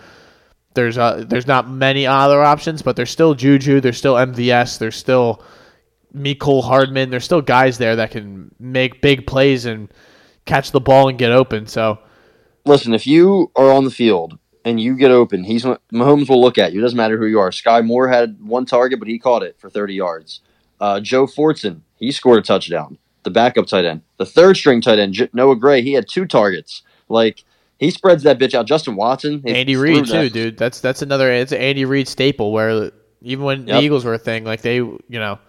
[0.73, 4.97] there's uh, there's not many other options, but there's still Juju, there's still MVS, there's
[4.97, 5.41] still
[6.13, 9.89] Mecole Hardman, there's still guys there that can make big plays and
[10.43, 11.65] catch the ball and get open.
[11.65, 11.99] So
[12.65, 16.57] Listen, if you are on the field and you get open, he's Mahomes will look
[16.57, 16.79] at you.
[16.79, 17.51] It doesn't matter who you are.
[17.51, 20.41] Skyy Moore had one target, but he caught it for 30 yards.
[20.81, 22.97] Uh, Joe Fortson, he scored a touchdown.
[23.23, 26.25] The backup tight end, the third string tight end, J- Noah Gray, he had two
[26.25, 26.83] targets.
[27.09, 27.43] Like
[27.79, 28.65] he spreads that bitch out.
[28.67, 30.57] Justin Watson, Andy Reid too, dude.
[30.57, 34.19] That's that's another it's an Andy Reid staple where even when the Eagles were a
[34.19, 35.39] thing, like they you know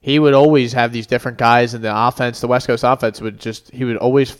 [0.00, 2.40] he would always have these different guys in the offense.
[2.40, 4.36] The West Coast offense would just he would always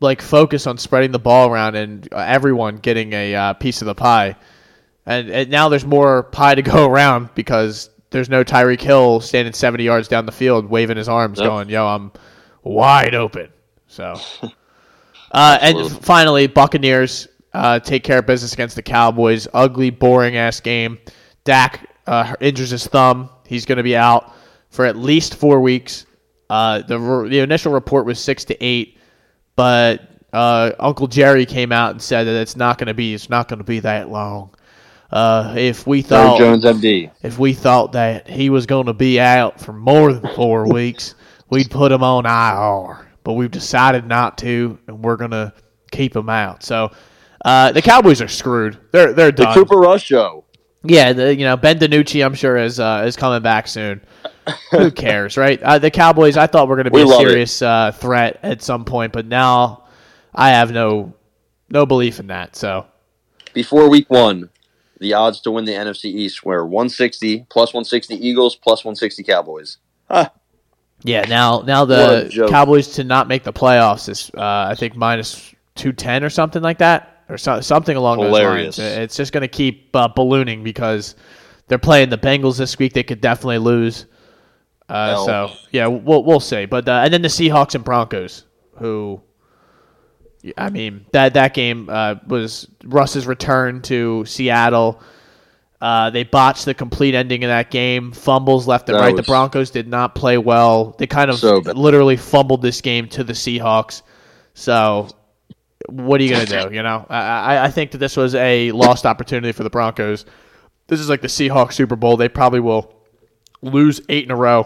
[0.00, 3.86] like focus on spreading the ball around and uh, everyone getting a uh, piece of
[3.86, 4.36] the pie.
[5.06, 9.52] And, and now there's more pie to go around because there's no Tyreek Hill standing
[9.52, 12.12] 70 yards down the field waving his arms, going, "Yo, I'm
[12.62, 13.50] wide open."
[13.86, 14.18] So,
[15.32, 19.46] uh, and finally, Buccaneers uh, take care of business against the Cowboys.
[19.52, 20.98] Ugly, boring ass game.
[21.44, 23.30] Dak uh, injures his thumb.
[23.46, 24.34] He's going to be out
[24.70, 26.06] for at least four weeks.
[26.50, 28.97] Uh, the the initial report was six to eight,
[29.58, 33.28] but uh, Uncle Jerry came out and said that it's not going to be it's
[33.28, 34.54] not going to be that long.
[35.10, 37.10] Uh, if we thought Jones, MD.
[37.24, 41.16] if we thought that he was going to be out for more than four weeks,
[41.50, 43.08] we'd put him on IR.
[43.24, 45.52] But we've decided not to, and we're going to
[45.90, 46.62] keep him out.
[46.62, 46.92] So
[47.44, 48.78] uh, the Cowboys are screwed.
[48.92, 49.52] They're they're The.
[49.54, 50.44] Cooper Rush show.
[50.84, 54.00] Yeah, the, you know Ben DiNucci, I'm sure is uh, is coming back soon.
[54.70, 55.60] Who cares, right?
[55.62, 58.62] Uh, the Cowboys, I thought were going to be We a serious uh, threat at
[58.62, 59.84] some point, but now
[60.34, 61.14] I have no
[61.68, 62.56] no belief in that.
[62.56, 62.86] So
[63.52, 64.50] Before week one,
[65.00, 69.78] the odds to win the NFC East were 160 plus 160 Eagles plus 160 Cowboys.
[71.02, 72.30] yeah, now now the.
[72.48, 76.62] Cowboys to not make the playoffs is uh, I think minus two ten or something
[76.62, 78.76] like that, or so, something along Hilarious.
[78.76, 78.98] those lines.
[79.04, 81.14] It's just going to keep uh, ballooning because
[81.68, 82.92] they're playing the Bengals this week.
[82.92, 84.06] They could definitely lose.
[84.88, 86.64] Uh, so yeah, we'll we'll see.
[86.64, 88.44] But uh, and then the Seahawks and Broncos,
[88.78, 89.20] who,
[90.56, 95.02] I mean that that game uh, was Russ's return to Seattle.
[95.80, 98.12] Uh, they botched the complete ending of that game.
[98.12, 99.14] Fumbles left and That right.
[99.16, 100.96] The Broncos did not play well.
[100.98, 104.02] They kind of So literally fumbled this game to the Seahawks.
[104.54, 105.08] So,
[105.88, 106.70] what are you gonna do?
[106.74, 110.24] You know, I, I I think that this was a lost opportunity for the Broncos.
[110.86, 112.16] this is like the Seahawks Super Bowl.
[112.16, 112.94] They probably will
[113.62, 114.64] lose eight in a row.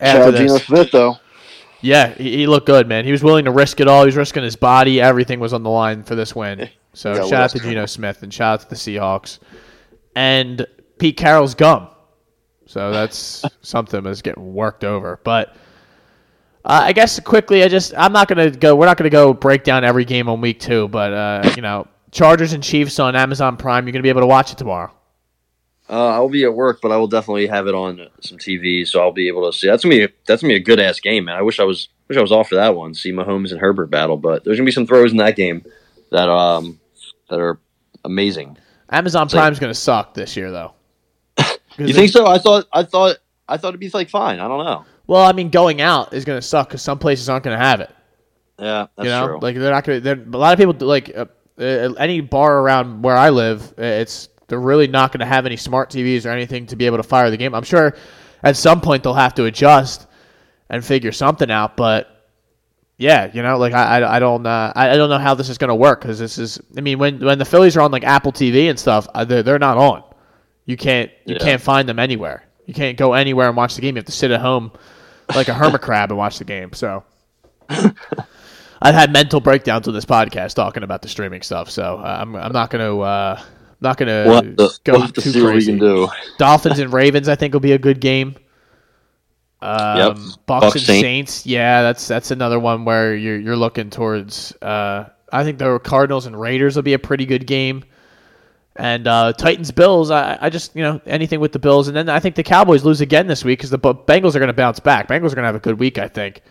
[0.00, 0.64] Shout After out Geno this.
[0.64, 1.16] Smith though.
[1.80, 3.04] Yeah, he, he looked good, man.
[3.04, 4.02] He was willing to risk it all.
[4.02, 5.00] He was risking his body.
[5.02, 6.70] Everything was on the line for this win.
[6.94, 9.38] So Yeah, shout out to can- Geno Smith and shout out to the Seahawks
[10.16, 10.66] and
[10.98, 11.88] Pete Carroll's gum.
[12.66, 15.20] So that's something that's getting worked over.
[15.24, 15.54] But
[16.64, 18.74] uh, I guess quickly, I just I'm not gonna go.
[18.74, 20.88] We're not gonna go break down every game on week two.
[20.88, 23.86] But uh, you know, Chargers and Chiefs on Amazon Prime.
[23.86, 24.90] You're gonna be able to watch it tomorrow.
[25.90, 29.00] Uh, I'll be at work, but I will definitely have it on some TV, so
[29.00, 29.66] I'll be able to see.
[29.66, 31.36] That's gonna be a, that's gonna be a good ass game, man.
[31.36, 32.94] I wish I was wish I was off for that one.
[32.94, 35.64] See Mahomes and Herbert battle, but there's gonna be some throws in that game
[36.10, 36.80] that um
[37.28, 37.58] that are
[38.06, 38.56] amazing.
[38.88, 40.72] Amazon Prime's gonna suck this year, though.
[41.76, 42.28] You think so?
[42.28, 43.16] I thought I thought
[43.48, 44.38] I thought it'd be like fine.
[44.38, 44.86] I don't know.
[45.06, 47.90] Well, I mean, going out is gonna suck because some places aren't gonna have it.
[48.58, 49.38] Yeah, that's you know, true.
[49.40, 50.14] like they're not gonna.
[50.14, 51.26] A lot of people like uh,
[51.58, 53.62] uh, any bar around where I live.
[53.78, 56.96] uh, It's they're really not gonna have any smart TVs or anything to be able
[56.98, 57.54] to fire the game.
[57.54, 57.96] I'm sure
[58.42, 60.06] at some point they'll have to adjust
[60.70, 61.76] and figure something out.
[61.76, 62.08] But
[62.96, 65.58] yeah, you know, like I, I, I don't, uh, I, don't know how this is
[65.58, 66.60] gonna work because this is.
[66.76, 69.42] I mean, when when the Phillies are on like Apple TV and stuff, uh, they're
[69.42, 70.04] they're not on.
[70.64, 71.44] You can't you Yeah.
[71.44, 72.44] can't find them anywhere.
[72.66, 73.96] You can't go anywhere and watch the game.
[73.96, 74.72] You have to sit at home
[75.34, 76.72] like a hermit crab and watch the game.
[76.72, 77.04] So.
[78.82, 82.36] I've had mental breakdowns on this podcast talking about the streaming stuff, so uh, I'm
[82.36, 83.40] I'm not gonna uh,
[83.80, 85.72] not gonna we'll have to, go we'll have to too see what we crazy.
[85.72, 86.08] can do.
[86.36, 88.34] Dolphins and Ravens, I think, will be a good game.
[89.62, 90.14] Um, Yep.
[90.14, 91.02] Bucks, Bucks, and Saints.
[91.02, 94.52] Saints, yeah, that's that's another one where you're you're looking towards.
[94.60, 97.84] Uh, I think the Cardinals and Raiders will be a pretty good game,
[98.76, 100.10] and uh, Titans Bills.
[100.10, 102.84] I, I just you know anything with the Bills, and then I think the Cowboys
[102.84, 105.08] lose again this week because the Bengals are going to bounce back.
[105.08, 106.42] Bengals are going to have a good week, I think.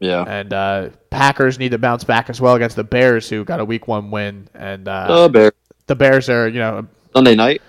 [0.00, 0.24] Yeah.
[0.26, 3.64] And uh, Packers need to bounce back as well against the Bears, who got a
[3.64, 4.48] Week One win.
[4.54, 5.52] And uh, Uh, Bear
[5.86, 7.60] the Bears are, you know, Sunday night.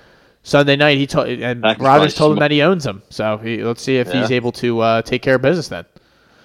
[0.44, 0.98] Sunday night.
[0.98, 3.04] He told and Packers Rodgers probably told him that he owns them.
[3.10, 5.86] So he, let's see if he's able to uh, take care of business then.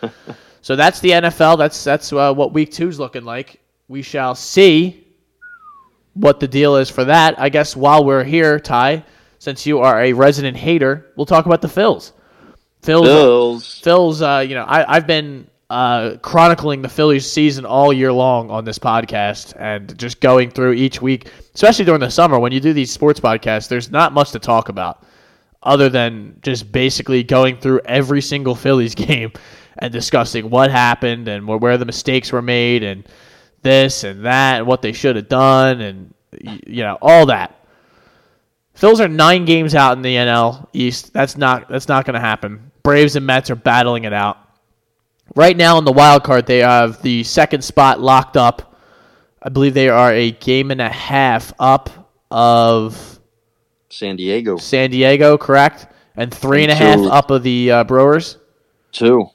[0.63, 1.57] so that's the NFL.
[1.57, 3.61] That's that's uh, what Week Two's looking like.
[3.89, 5.06] We shall see
[6.17, 7.39] what the deal is for that.
[7.39, 9.05] I guess while we're here, Ty,
[9.39, 12.13] since you are a resident hater, we'll talk about the Phils.
[12.83, 13.03] Phils.
[13.03, 13.81] Bills.
[13.81, 18.51] Phil's, uh, you know, I, I've been uh, chronicling the Phillies season all year long
[18.51, 22.61] on this podcast and just going through each week, especially during the summer when you
[22.61, 25.05] do these sports podcasts, there's not much to talk about
[25.63, 29.33] other than just basically going through every single Phillies game
[29.79, 33.07] and discussing what happened and where the mistakes were made and
[33.67, 36.15] this and that and what they should have done and,
[36.67, 37.53] you know, all that.
[38.79, 41.13] Phils are nine games out in the NL East.
[41.13, 42.71] That's not that's not going to happen.
[42.83, 44.39] Braves and Mets are battling it out.
[45.35, 48.79] Right now in the wild card, they have the second spot locked up.
[49.43, 51.91] I believe they are a game and a half up
[52.31, 53.19] of
[53.89, 54.57] San Diego.
[54.59, 55.87] San Diego, correct?
[56.17, 58.39] And three and a And half up of the uh, Brewers.
[58.93, 59.29] Two.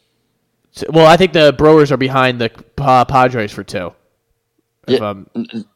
[0.90, 3.94] Well, I think the Brewers are behind the Pa- Padres for two.
[4.92, 5.10] Yeah.
[5.10, 5.28] um,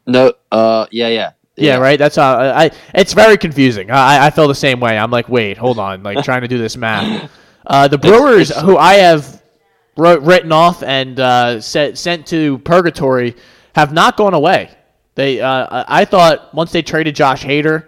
[0.06, 0.32] No.
[0.50, 0.86] Uh.
[0.90, 1.08] Yeah.
[1.08, 1.32] Yeah.
[1.58, 1.98] Yeah, right.
[1.98, 2.70] That's how I, I.
[2.94, 3.90] It's very confusing.
[3.90, 4.98] I, I feel the same way.
[4.98, 7.30] I'm like, wait, hold on, like trying to do this math.
[7.68, 9.42] Uh, the Brewers, who I have
[9.96, 13.34] wrote, written off and uh, sent sent to purgatory,
[13.74, 14.70] have not gone away.
[15.16, 17.86] They, uh, I thought once they traded Josh Hader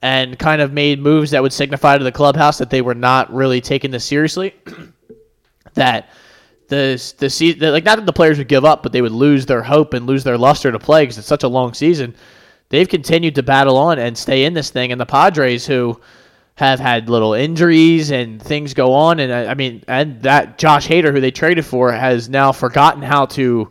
[0.00, 3.30] and kind of made moves that would signify to the clubhouse that they were not
[3.30, 4.54] really taking this seriously.
[5.74, 6.08] that
[6.70, 9.44] the the season, like not that the players would give up, but they would lose
[9.44, 12.14] their hope and lose their luster to play because it's such a long season.
[12.70, 16.00] They've continued to battle on and stay in this thing, and the Padres, who
[16.54, 20.88] have had little injuries and things go on, and I, I mean, and that Josh
[20.88, 23.70] Hader, who they traded for, has now forgotten how to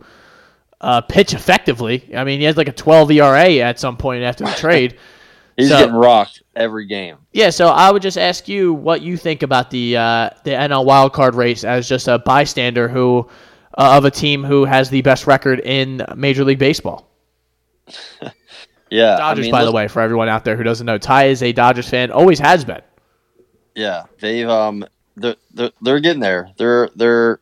[0.81, 2.09] uh, pitch effectively.
[2.15, 4.97] I mean, he has like a 12 ERA at some point after the trade.
[5.59, 7.17] He's So- getting rocked every game.
[7.33, 10.85] Yeah, so I would just ask you what you think about the uh, the NL
[10.85, 13.27] wildcard race as just a bystander who
[13.77, 17.09] uh, of a team who has the best record in Major League Baseball.
[18.91, 19.17] Yeah.
[19.17, 21.43] Dodgers, I mean, by the way, for everyone out there who doesn't know, Ty is
[21.43, 22.81] a Dodgers fan, always has been.
[23.75, 24.83] Yeah, they've um,
[25.15, 26.49] they're, they're they're getting there.
[26.57, 27.39] They're they're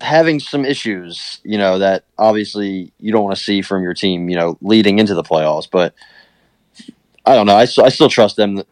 [0.00, 4.28] having some issues, you know, that obviously you don't want to see from your team,
[4.28, 5.68] you know, leading into the playoffs.
[5.70, 5.94] But
[7.28, 7.56] I don't know.
[7.56, 8.62] I, still- I still trust them.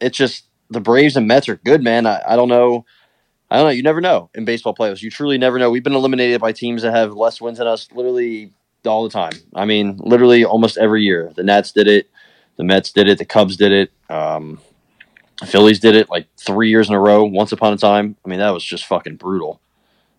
[0.00, 2.06] It's just the Braves and Mets are good, man.
[2.06, 2.86] I, I don't know.
[3.50, 3.70] I don't know.
[3.72, 5.02] You never know in baseball playoffs.
[5.02, 5.70] You truly never know.
[5.70, 8.52] We've been eliminated by teams that have less wins than us literally
[8.86, 9.32] all the time.
[9.54, 11.32] I mean, literally almost every year.
[11.36, 12.08] The Nats did it.
[12.56, 13.18] The Mets did it.
[13.18, 13.92] The Cubs did it.
[14.10, 14.60] Um,
[15.40, 17.24] the Phillies did it like three years in a row.
[17.24, 19.60] Once upon a time, I mean that was just fucking brutal.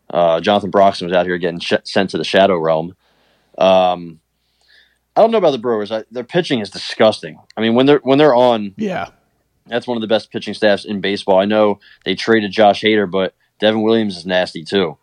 [0.10, 2.96] Uh, Jonathan Broxton was out here getting sh- sent to the shadow realm.
[3.58, 4.20] Um,
[5.16, 5.92] I don't know about the Brewers.
[5.92, 7.40] I, their pitching is disgusting.
[7.56, 9.10] I mean, when they're when they're on, Yeah.
[9.68, 11.40] that's one of the best pitching staffs in baseball.
[11.40, 14.98] I know they traded Josh Hader, but Devin Williams is nasty too.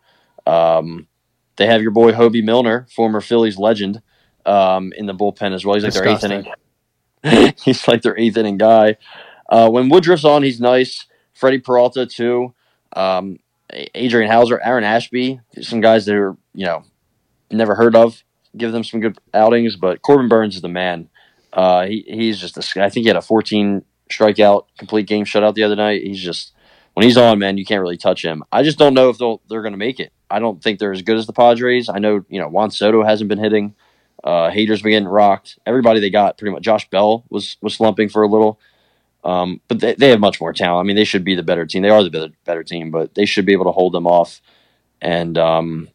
[0.45, 1.07] Um,
[1.55, 4.01] they have your boy Hobie Milner, former Phillies legend,
[4.45, 5.75] um, in the bullpen as well.
[5.75, 7.53] He's like their eighth inning.
[7.63, 8.97] he's like their eighth inning guy.
[9.49, 11.05] Uh, when Woodruff's on, he's nice.
[11.33, 12.53] Freddie Peralta too.
[12.95, 13.37] Um,
[13.95, 16.83] Adrian Houser, Aaron Ashby, some guys that are you know
[17.49, 18.23] never heard of.
[18.55, 21.09] Give them some good outings, but Corbin Burnes is the man.
[21.51, 25.55] Uh, he he's just a, I think he had a 14 strikeout complete game shutout
[25.55, 26.03] the other night.
[26.03, 26.53] He's just
[26.93, 28.43] when he's on, man, you can't really touch him.
[28.51, 30.13] I just don't know if they'll, they're going to make it.
[30.29, 31.89] I don't think they're as good as the Padres.
[31.89, 33.75] I know you know Juan Soto hasn't been hitting.
[34.23, 35.59] Uh, Hader's been getting rocked.
[35.65, 36.63] Everybody they got pretty much.
[36.63, 38.59] Josh Bell was was slumping for a little.
[39.23, 40.83] Um, but they, they have much more talent.
[40.83, 41.81] I mean, they should be the better team.
[41.81, 44.41] They are the better, better team, but they should be able to hold them off
[45.03, 45.89] and um,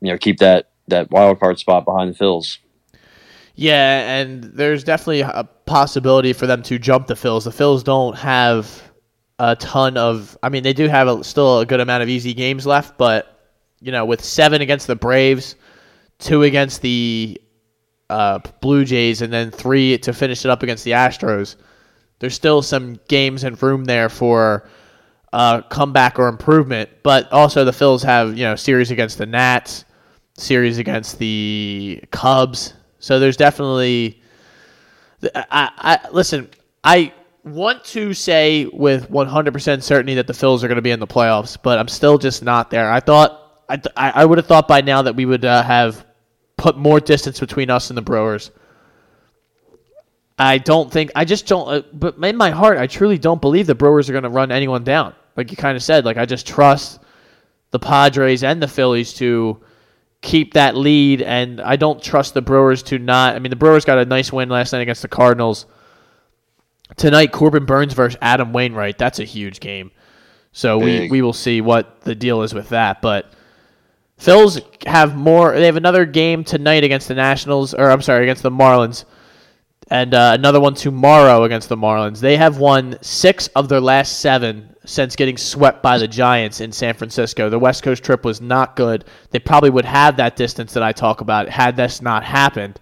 [0.00, 2.58] you know keep that that wild card spot behind the Phils.
[3.54, 7.44] Yeah, and there's definitely a possibility for them to jump the Phils.
[7.44, 8.82] The Phils don't have
[9.38, 10.38] a ton of.
[10.42, 13.38] I mean, they do have a, still a good amount of easy games left, but
[13.80, 15.56] you know, with seven against the Braves,
[16.18, 17.40] two against the
[18.10, 21.56] uh, Blue Jays, and then three to finish it up against the Astros,
[22.18, 24.68] there's still some games and room there for
[25.32, 26.90] uh, comeback or improvement.
[27.02, 29.84] But also, the Phils have you know series against the Nats,
[30.38, 32.74] series against the Cubs.
[32.98, 34.20] So there's definitely.
[35.34, 35.70] I,
[36.04, 36.50] I listen.
[36.84, 37.12] I
[37.44, 41.06] want to say with 100% certainty that the Phils are going to be in the
[41.06, 42.90] playoffs, but I'm still just not there.
[42.90, 46.06] I thought I, I would have thought by now that we would uh, have
[46.56, 48.50] put more distance between us and the Brewers.
[50.38, 51.68] I don't think I just don't.
[51.68, 54.52] Uh, but in my heart, I truly don't believe the Brewers are going to run
[54.52, 55.14] anyone down.
[55.36, 57.00] Like you kind of said, like I just trust
[57.70, 59.60] the Padres and the Phillies to
[60.20, 63.34] keep that lead, and I don't trust the Brewers to not.
[63.34, 65.66] I mean, the Brewers got a nice win last night against the Cardinals.
[66.96, 68.98] Tonight, Corbin Burnes versus Adam Wainwright.
[68.98, 69.90] That's a huge game.
[70.52, 73.00] So we, we will see what the deal is with that.
[73.02, 73.30] But
[74.18, 75.54] Phils have more.
[75.54, 79.04] They have another game tonight against the Nationals, or I'm sorry, against the Marlins,
[79.90, 82.20] and uh, another one tomorrow against the Marlins.
[82.20, 86.72] They have won six of their last seven since getting swept by the Giants in
[86.72, 87.48] San Francisco.
[87.48, 89.04] The West Coast trip was not good.
[89.30, 92.80] They probably would have that distance that I talk about had this not happened.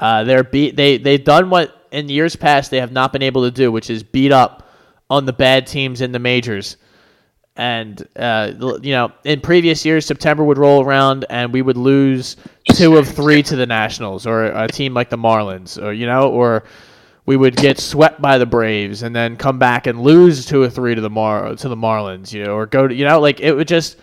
[0.00, 0.76] Uh, they're beat.
[0.76, 3.90] They they've done what in years past they have not been able to do, which
[3.90, 4.68] is beat up
[5.08, 6.76] on the bad teams in the majors.
[7.56, 12.36] And uh, you know, in previous years, September would roll around and we would lose
[12.72, 16.30] two of three to the Nationals or a team like the Marlins, or you know,
[16.30, 16.64] or
[17.26, 20.70] we would get swept by the Braves and then come back and lose two or
[20.70, 23.40] three to the Mar to the Marlins, you know, or go to you know, like
[23.40, 23.98] it would just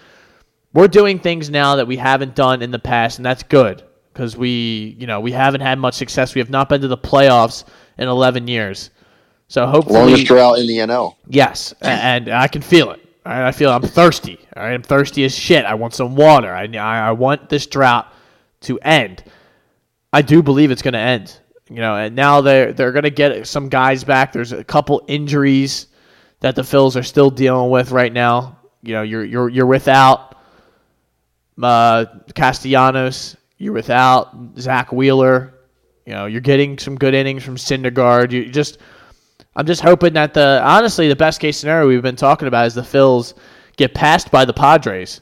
[0.73, 3.83] we're doing things now that we haven't done in the past, and that's good
[4.13, 6.35] because we, you know, we haven't had much success.
[6.35, 7.63] We have not been to the playoffs
[7.97, 8.91] in 11 years.
[9.47, 11.15] So hopefully, Longest drought in the NL.
[11.27, 13.08] yes, and I can feel it.
[13.29, 14.39] I feel I'm thirsty.
[14.55, 15.65] I'm thirsty as shit.
[15.65, 16.53] I want some water.
[16.53, 18.11] I, I, I want this drought
[18.61, 19.23] to end.
[20.11, 21.39] I do believe it's going to end.
[21.69, 24.33] You know, and now they're they're going to get some guys back.
[24.33, 25.87] There's a couple injuries
[26.39, 28.57] that the Phils are still dealing with right now.
[28.81, 30.35] You know, you're you're you're without
[31.61, 33.37] uh, Castellanos.
[33.59, 35.53] You're without Zack Wheeler.
[36.05, 38.31] You know, you're getting some good innings from Syndergaard.
[38.31, 38.79] You just,
[39.59, 42.75] I'm just hoping that the honestly the best case scenario we've been talking about is
[42.75, 43.33] the Phils
[43.75, 45.19] get passed by the Padres,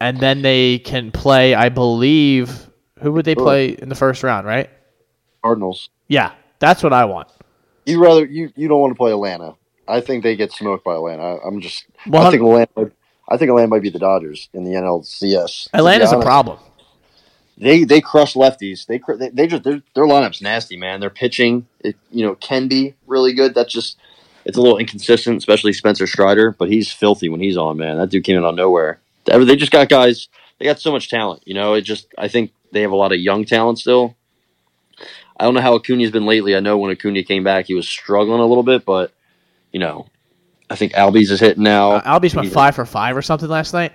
[0.00, 1.56] and then they can play.
[1.56, 2.70] I believe
[3.02, 4.46] who would they play in the first round?
[4.46, 4.70] Right?
[5.42, 5.88] Cardinals.
[6.06, 6.30] Yeah,
[6.60, 7.26] that's what I want.
[7.86, 9.56] You rather you you don't want to play Atlanta.
[9.88, 11.20] I think they get smoked by Atlanta.
[11.20, 11.86] I, I'm just.
[12.06, 12.92] Well, I think Atlanta.
[13.28, 15.70] I think Atlanta might be the Dodgers in the NLCS.
[15.74, 16.60] Atlanta's a problem.
[17.60, 18.86] They they crush lefties.
[18.86, 21.00] They they, they just their, lineup's nasty, man.
[21.00, 23.54] Their pitching, it, you know, can be really good.
[23.54, 23.98] That's just
[24.46, 26.52] it's a little inconsistent, especially Spencer Strider.
[26.58, 27.98] But he's filthy when he's on, man.
[27.98, 28.98] That dude came in on nowhere.
[29.26, 30.28] They they just got guys.
[30.58, 31.42] They got so much talent.
[31.44, 34.16] You know, it just I think they have a lot of young talent still.
[35.38, 36.56] I don't know how Acuna's been lately.
[36.56, 39.12] I know when Acuna came back, he was struggling a little bit, but
[39.70, 40.06] you know,
[40.70, 41.92] I think Albies is hitting now.
[41.92, 43.92] Uh, Albies went five for five or something last night.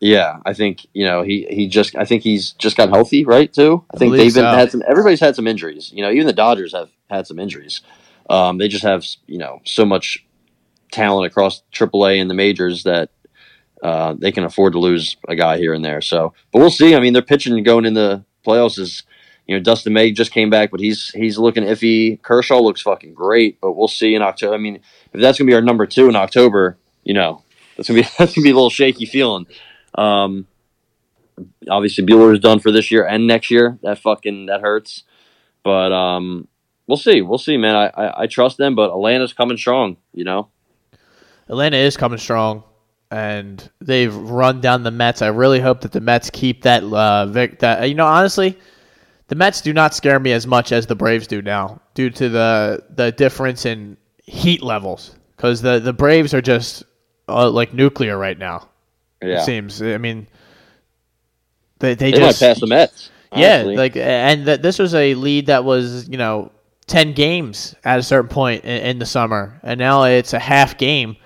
[0.00, 3.52] Yeah, I think you know he he just I think he's just got healthy, right?
[3.52, 3.84] Too.
[3.92, 4.50] I think they've been so.
[4.50, 4.82] had some.
[4.86, 5.92] Everybody's had some injuries.
[5.92, 7.80] You know, even the Dodgers have had some injuries.
[8.30, 10.24] Um, they just have you know so much
[10.92, 13.10] talent across AAA and the majors that
[13.82, 16.00] uh, they can afford to lose a guy here and there.
[16.00, 16.94] So, but we'll see.
[16.94, 19.02] I mean, they're pitching going in the playoffs is
[19.46, 22.20] you know Dustin May just came back, but he's he's looking iffy.
[22.22, 24.54] Kershaw looks fucking great, but we'll see in October.
[24.54, 24.76] I mean,
[25.12, 27.42] if that's gonna be our number two in October, you know,
[27.76, 29.46] that's gonna be that's gonna be a little shaky feeling.
[29.94, 30.46] Um,
[31.70, 33.78] obviously Buehler is done for this year and next year.
[33.82, 35.04] That fucking that hurts.
[35.62, 36.48] But um,
[36.86, 37.22] we'll see.
[37.22, 37.74] We'll see, man.
[37.74, 39.96] I, I, I trust them, but Atlanta's coming strong.
[40.12, 40.48] You know.
[41.48, 42.62] Atlanta is coming strong,
[43.10, 45.22] and they've run down the Mets.
[45.22, 46.82] I really hope that the Mets keep that.
[46.84, 48.58] Uh, Vic, that you know, honestly,
[49.28, 52.28] the Mets do not scare me as much as the Braves do now, due to
[52.28, 55.14] the the difference in heat levels.
[55.36, 56.84] Because the the Braves are just
[57.28, 58.68] uh, like nuclear right now.
[59.22, 59.40] Yeah.
[59.40, 59.82] It seems.
[59.82, 60.26] I mean,
[61.80, 63.10] they they, They just pass the Mets.
[63.34, 66.52] yeah, like and th- this was a lead that was you know
[66.86, 70.78] ten games at a certain point in, in the summer, and now it's a half
[70.78, 71.16] game,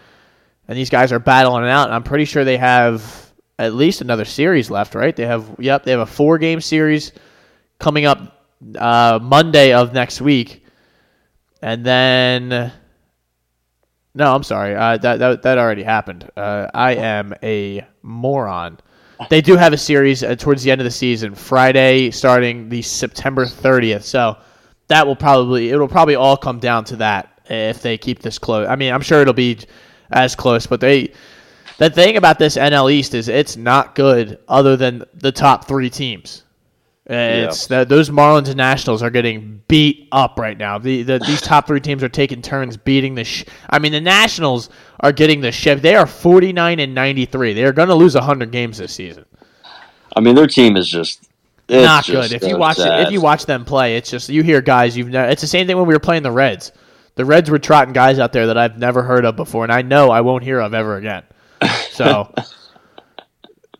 [0.69, 1.87] and these guys are battling it out.
[1.87, 5.15] And I'm pretty sure they have at least another series left, right?
[5.15, 7.13] They have yep, they have a four game series
[7.79, 10.65] coming up uh, Monday of next week,
[11.61, 12.73] and then.
[14.15, 14.75] No, I'm sorry.
[14.75, 16.31] Uh, that, that that already happened.
[16.37, 18.79] Uh, I am a moron.
[19.31, 22.83] They do have a series uh, towards the end of the season, Friday, starting the
[22.83, 24.03] September 30th.
[24.03, 24.37] So
[24.89, 28.39] that will probably it will probably all come down to that if they keep this
[28.39, 28.69] close.
[28.69, 29.59] I mean, I'm sure it'll be
[30.11, 31.13] as close, but they
[31.79, 35.89] the thing about this NL East is it's not good other than the top three
[35.89, 36.43] teams.
[37.07, 40.79] It's that those Marlins and Nationals are getting beat up right now.
[40.79, 43.25] The, the these top three teams are taking turns beating the.
[43.25, 45.81] Sh- I mean, the Nationals are getting the ship.
[45.81, 47.55] They are forty nine and ninety three.
[47.55, 49.25] They are going to lose hundred games this season.
[50.15, 51.29] I mean, their team is just
[51.69, 52.43] it's Not just good.
[52.43, 55.09] If you watch it, if you watch them play, it's just you hear guys you've.
[55.09, 56.71] Ne- it's the same thing when we were playing the Reds.
[57.15, 59.83] The Reds were trotting guys out there that I've never heard of before, and I
[59.83, 61.25] know I won't hear of ever again.
[61.91, 62.33] So.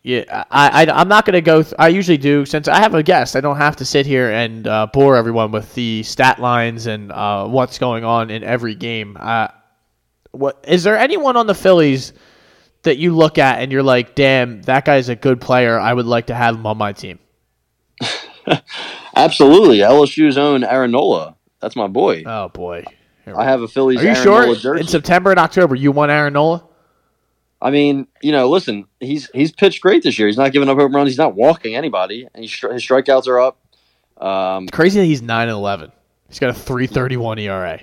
[0.03, 1.63] Yeah, I, I, I'm not going to go.
[1.63, 3.37] Th- I usually do since I have a guest.
[3.37, 7.09] I don't have to sit here and uh, bore everyone with the stat lines and
[7.09, 9.15] uh, what's going on in every game.
[9.17, 9.47] Uh,
[10.31, 12.11] what is there anyone on the Phillies
[12.81, 15.79] that you look at and you're like, damn, that guy's a good player.
[15.79, 17.19] I would like to have him on my team.
[19.15, 21.37] absolutely LSU's own Aaron Nola.
[21.61, 22.23] That's my boy.
[22.25, 22.83] Oh boy,
[23.25, 23.99] I have a Phillies.
[23.99, 24.77] Are you Aaron sure?
[24.77, 26.67] In September and October, you want Aaron Nola?
[27.63, 30.27] I mean, you know, listen, he's he's pitched great this year.
[30.27, 31.09] He's not giving up home runs.
[31.09, 33.57] He's not walking anybody, and his strikeouts are up.
[34.21, 35.91] Um, Crazy that he's nine and eleven.
[36.27, 37.79] He's got a three thirty one ERA.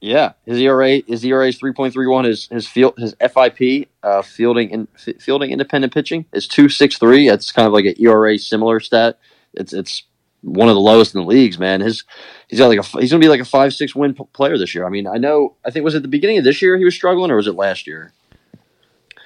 [0.00, 2.24] yeah, his ERA his ERA is three point three one.
[2.24, 4.88] His his field his FIP uh, fielding in,
[5.20, 7.28] fielding independent pitching is two six three.
[7.28, 9.18] That's kind of like an ERA similar stat.
[9.52, 10.02] It's it's
[10.40, 11.82] one of the lowest in the leagues, man.
[11.82, 12.04] His
[12.48, 14.74] he's got like a he's gonna be like a five six win p- player this
[14.74, 14.86] year.
[14.86, 15.56] I mean, I know.
[15.64, 17.54] I think was it the beginning of this year he was struggling, or was it
[17.54, 18.12] last year?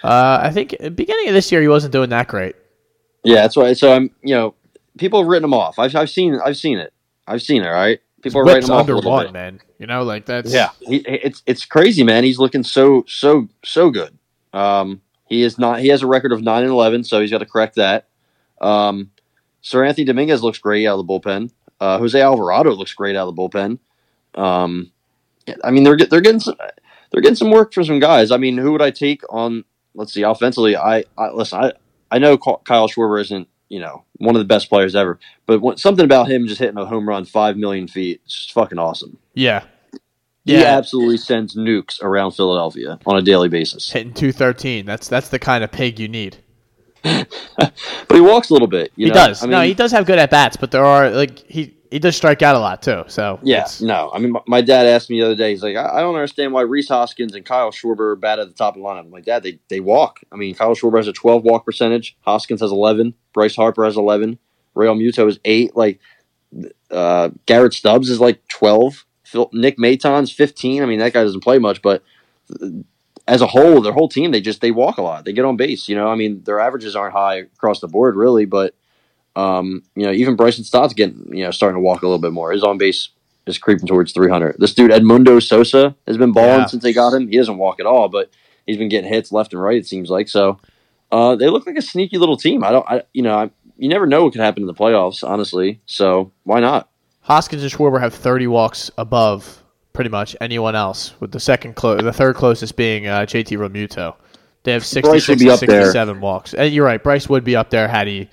[0.03, 2.57] Uh, I think beginning of this year he wasn't doing that great.
[3.25, 3.73] Yeah, that's why.
[3.73, 4.55] So I'm, you know,
[4.97, 5.79] people have written him off.
[5.79, 6.93] I've, I've seen, I've seen it.
[7.27, 7.69] I've seen it.
[7.69, 8.01] Right?
[8.23, 9.33] People are writing him off a under little one, bit.
[9.33, 9.61] man.
[9.79, 12.25] You know, like that's Yeah, he, it's it's crazy, man.
[12.25, 14.19] He's looking so so so good.
[14.53, 15.81] Um, he is not.
[15.81, 18.09] He has a record of nine and eleven, so he's got to correct that.
[18.61, 19.11] Um,
[19.63, 21.53] Seranthony Dominguez looks great out of the bullpen.
[21.81, 23.79] Uh, Jose Alvarado looks great out of the bullpen.
[24.35, 24.91] Um,
[25.63, 26.57] I mean, they're they're getting some,
[27.11, 28.31] they're getting some work for some guys.
[28.33, 29.65] I mean, who would I take on?
[29.95, 31.59] Let's see, offensively, I, I listen.
[31.59, 31.73] I
[32.11, 35.79] I know Kyle Schwarber isn't you know one of the best players ever, but what,
[35.79, 39.19] something about him just hitting a home run five million feet, is just fucking awesome.
[39.35, 39.65] yeah,
[40.45, 40.77] He yeah.
[40.79, 43.91] absolutely sends nukes around Philadelphia on a daily basis.
[43.91, 44.87] Hitting two thirteen.
[44.87, 46.39] That's that's the kind of pig you need.
[47.57, 48.93] But he walks a little bit.
[48.97, 49.27] You he know?
[49.27, 49.43] does.
[49.45, 52.17] I no, he does have good at bats, but there are like he he does
[52.17, 53.05] strike out a lot too.
[53.09, 54.11] So Yeah, no.
[54.13, 55.51] I mean, my, dad asked me the other day.
[55.51, 58.49] He's like, I, I don't understand why Rhys Hoskins and Kyle Schwarber are bad at
[58.49, 59.01] the top of the lineup.
[59.01, 60.21] I'm like, Dad, they they walk.
[60.31, 62.17] I mean, Kyle Schwarber has a 12 walk percentage.
[62.23, 63.15] Hoskins has 11.
[63.33, 64.39] Bryce Harper has 11.
[64.77, 65.77] Realmuto is eight.
[65.77, 66.01] Like,
[66.91, 69.05] uh, Garrett Stubbs is like 12.
[69.25, 70.83] Phil, Nick Maton's 15.
[70.83, 72.03] I mean, that guy doesn't play much, but
[72.63, 72.69] uh,
[73.27, 75.25] as a whole, their whole team, they just they walk a lot.
[75.25, 75.89] They get on base.
[75.89, 78.75] You know, I mean, their averages aren't high across the board, really, but
[79.37, 82.33] um, you know, even Bryson Stott's getting you know starting to walk a little bit
[82.33, 82.53] more.
[82.53, 83.11] His on base
[83.47, 84.57] is creeping towards 300.
[84.59, 86.67] This dude Edmundo Sosa has been balling Yeah.
[86.67, 87.29] since they got him.
[87.29, 88.31] He doesn't walk at all, but
[88.67, 89.79] he's been getting hits left and right.
[89.79, 90.59] It seems like so.
[91.11, 92.63] Uh, they look like a sneaky little team.
[92.63, 95.27] I don't, I, you know, I, you never know what could happen in the playoffs,
[95.27, 95.81] honestly.
[95.87, 96.91] So why not?
[97.23, 99.63] Hoskins and Schwarber have 30 walks above
[99.95, 104.15] pretty much anyone else, with the second close, the third closest being uh, JT Realmuto.
[104.65, 106.53] They have 66 Bryce would be and 67 walks.
[106.53, 108.29] And you're right, Bryce would be up there had he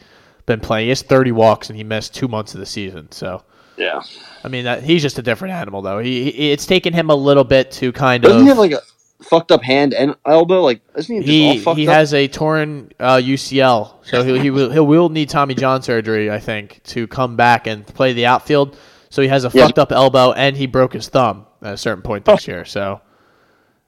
[0.46, 0.86] been playing.
[0.86, 3.12] He has 30 walks and he missed two months of the season.
[3.12, 3.44] So,
[3.78, 4.02] Yeah.
[4.44, 6.00] I mean, that, he's just a different animal, though.
[6.00, 8.72] He, he It's taken him a little bit to kind of Doesn't he have like
[8.74, 8.82] a
[9.24, 10.62] fucked up hand and elbow?
[10.62, 11.94] Like, isn't he just all he he up?
[11.96, 16.30] has a torn uh, UCL, so he he will, he will need Tommy John surgery,
[16.30, 18.78] I think, to come back and play the outfield.
[19.10, 19.66] So he has a Yeah.
[19.66, 22.66] fucked up elbow, and he broke his thumb at a certain point this year.
[22.66, 23.02] So,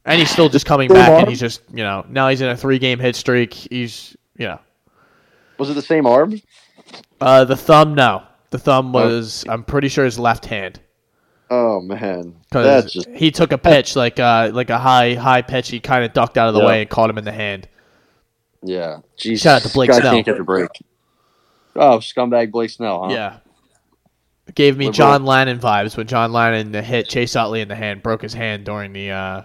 [0.05, 2.57] and he's still just coming back, and he's just you know now he's in a
[2.57, 3.53] three game hit streak.
[3.53, 4.59] He's you know
[5.57, 6.39] Was it the same arm?
[7.19, 8.23] Uh, the thumb, no.
[8.51, 10.79] The thumb was, I'm pretty sure, his left hand.
[11.49, 15.69] Oh man, Because just he took a pitch, like uh, like a high high pitch.
[15.69, 16.65] He kind of ducked out of the Yeah.
[16.65, 17.69] way and caught him in the hand.
[18.61, 18.97] Yeah.
[19.17, 19.43] Jesus.
[19.43, 20.13] Shout out to Blake Guy Snell.
[20.13, 20.69] can't catch a break.
[21.77, 23.13] Oh, scumbag Blake Snell, huh?
[23.13, 23.37] Yeah.
[24.55, 24.93] Gave me Liberal.
[24.93, 28.65] John Lannan vibes when John Lannan hit Chase Utley in the hand, broke his hand
[28.65, 29.41] during the uh,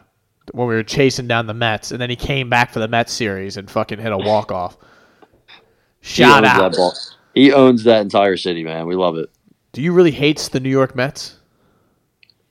[0.53, 3.13] when we were chasing down the Mets, and then he came back for the Mets
[3.13, 4.77] series and fucking hit a walk off.
[6.03, 6.95] He Shout owns out!
[7.35, 8.87] He owns that entire city, man.
[8.87, 9.31] We love it.
[9.73, 11.37] Do you really hates the New York Mets?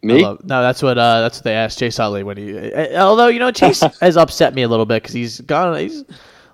[0.01, 0.23] Me?
[0.23, 2.57] love- no, that's what uh, that's what they asked Chase Utley when he.
[2.73, 6.03] uh, Although you know Chase has upset me a little bit because he's gone, he's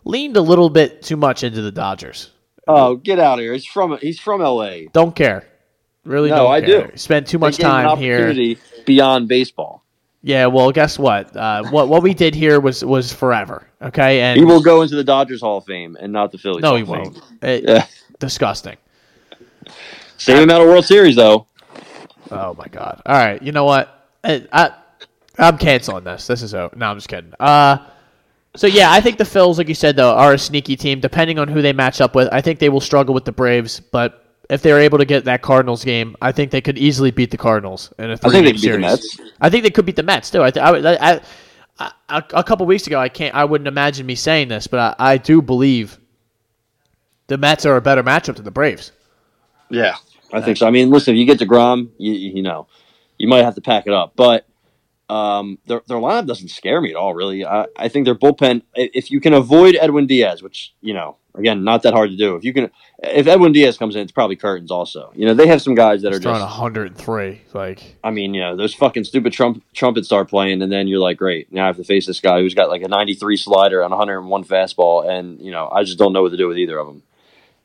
[0.03, 2.31] leaned a little bit too much into the Dodgers.
[2.67, 3.53] Oh, get out of here.
[3.53, 4.87] He's from he's from LA.
[4.91, 5.47] Don't care,
[6.03, 6.29] really.
[6.29, 6.87] No, don't I care.
[6.87, 6.97] do.
[6.97, 8.55] Spend too much They gave an time here.
[8.85, 9.85] beyond baseball.
[10.27, 11.33] Yeah, well, guess what?
[11.35, 13.65] Uh, what what we did here was was forever.
[13.81, 16.61] Okay, and He will go into the Dodgers Hall of Fame and not the Phillies.
[16.63, 17.17] no, he won't.
[17.41, 17.85] It-
[18.19, 18.75] Disgusting.
[20.17, 21.45] Same amount of World Series though.
[22.29, 23.01] Oh my god.
[23.05, 24.09] All right, you know what?
[24.23, 24.71] I, I
[25.37, 26.27] I'm canceling this.
[26.27, 26.75] This is over.
[26.75, 27.31] No, I'm just kidding.
[27.39, 27.77] Uh,
[28.55, 30.99] so yeah, I think the Phils, like you said, though, are a sneaky team.
[30.99, 33.79] Depending on who they match up with, I think they will struggle with the Braves.
[33.79, 37.31] But if they're able to get that Cardinals game, I think they could easily beat
[37.31, 39.19] the Cardinals in a I three think they game could beat the series.
[39.19, 39.33] Mets.
[39.41, 40.43] I think they could beat the Mets too.
[40.43, 41.21] I, th- I, I,
[41.79, 43.35] I, I, a couple weeks ago, I can't.
[43.35, 45.99] I wouldn't imagine me saying this, but I, I do believe
[47.27, 48.91] the Mets are a better matchup than the Braves.
[49.69, 49.95] Yeah,
[50.31, 50.67] I think so.
[50.67, 52.67] I mean, listen, if you get to Grom, you, you know,
[53.17, 54.13] you might have to pack it up.
[54.15, 54.47] But
[55.09, 57.13] um, their their lineup doesn't scare me at all.
[57.13, 58.61] Really, I, I think their bullpen.
[58.75, 62.35] If you can avoid Edwin Diaz, which you know, again, not that hard to do.
[62.35, 64.71] If you can, if Edwin Diaz comes in, it's probably curtains.
[64.71, 66.59] Also, you know, they have some guys that are He's throwing just.
[66.59, 67.41] 103.
[67.53, 70.99] Like I mean, you know, those fucking stupid trump, trumpets start playing, and then you're
[70.99, 73.81] like, great, now I have to face this guy who's got like a 93 slider
[73.81, 76.77] and 101 fastball, and you know, I just don't know what to do with either
[76.79, 77.03] of them.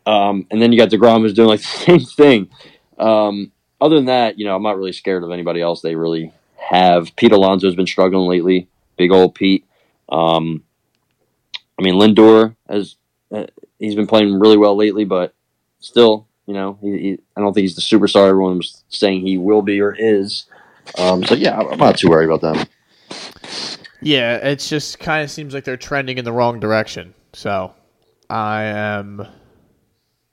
[0.05, 2.51] Um, and then you got Degrom who's doing like the same thing.
[2.99, 5.81] Um, other than that, you know, I'm not really scared of anybody else.
[5.81, 7.15] They really have.
[7.17, 8.69] Pete Alonso's been struggling lately.
[8.97, 9.67] Big old Pete.
[10.09, 10.63] Um,
[11.79, 12.97] I mean, Lindor has
[13.35, 13.47] uh,
[13.83, 15.35] he's been playing really well lately, but
[15.81, 19.37] still, you know, he, he, I don't think he's the superstar everyone was saying he
[19.39, 20.47] will be or is.
[20.99, 22.67] Um, so yeah, I'm not too worried about them.
[24.01, 27.15] Yeah, it's just kind of seems like they're trending in the wrong direction.
[27.33, 27.75] So
[28.31, 29.27] I am,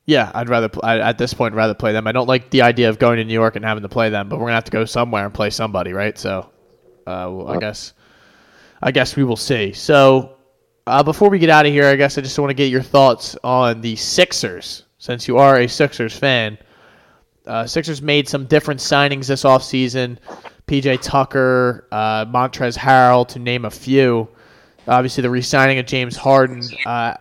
[0.05, 2.07] yeah, I'd rather pl- I, at this point rather play them.
[2.07, 4.29] I don't like the idea of going to New York and having to play them,
[4.29, 6.17] but we're gonna have to go somewhere and play somebody, right?
[6.17, 6.49] So
[7.05, 7.93] uh, well, I guess
[8.81, 9.73] I guess we will see.
[9.73, 10.38] So
[10.89, 12.81] uh, before we get out of here, I guess I just want to get your
[12.81, 16.57] thoughts on the Sixers, since you are a Sixers fan.
[17.45, 20.17] Uh, Sixers made some different signings this offseason.
[20.65, 24.27] PJ Tucker, uh, Montrezl Harrell, to name a few.
[24.87, 26.63] Obviously, the re-signing of James Harden.
[26.85, 27.13] Uh,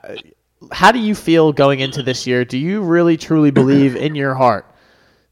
[0.72, 2.46] how do you feel going into this year?
[2.46, 4.64] Do you really truly believe in your heart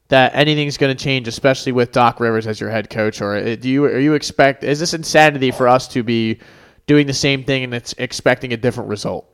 [0.09, 3.55] that anything's going to change, especially with Doc Rivers as your head coach, or uh,
[3.55, 6.39] do you are you expect is this insanity for us to be
[6.87, 9.29] doing the same thing and it's expecting a different result?